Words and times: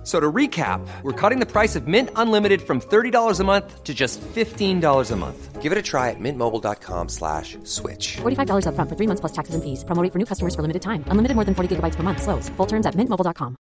F- 0.00 0.06
So 0.06 0.18
to 0.18 0.32
recap, 0.32 0.80
we're 1.02 1.12
cutting 1.12 1.40
the 1.40 1.46
price 1.46 1.76
of 1.76 1.86
Mint 1.86 2.08
Unlimited 2.16 2.62
from 2.62 2.80
$30 2.80 3.38
a 3.38 3.44
month 3.44 3.84
to 3.84 3.92
just 3.92 4.18
$15 4.34 5.10
a 5.10 5.16
month. 5.16 5.60
Give 5.60 5.72
it 5.72 5.76
a 5.78 5.82
try 5.82 6.08
at 6.08 6.16
mintmobile.com 6.18 7.08
slash 7.10 7.58
switch. 7.64 8.16
$45 8.22 8.64
upfront 8.64 8.88
for 8.88 8.96
three 8.96 9.06
months 9.06 9.20
plus 9.20 9.32
taxes 9.32 9.54
and 9.54 9.62
fees. 9.62 9.84
Promo 9.84 10.02
rate 10.02 10.10
for 10.12 10.18
new 10.18 10.24
customers 10.24 10.54
for 10.54 10.62
limited 10.62 10.80
time. 10.80 11.04
Unlimited 11.08 11.34
more 11.36 11.44
than 11.44 11.54
40 11.54 11.76
gigabytes 11.76 11.96
per 11.96 12.02
month. 12.02 12.22
Slows. 12.22 12.48
Full 12.56 12.66
terms 12.66 12.86
at 12.86 12.94
mintmobile.com. 12.96 13.56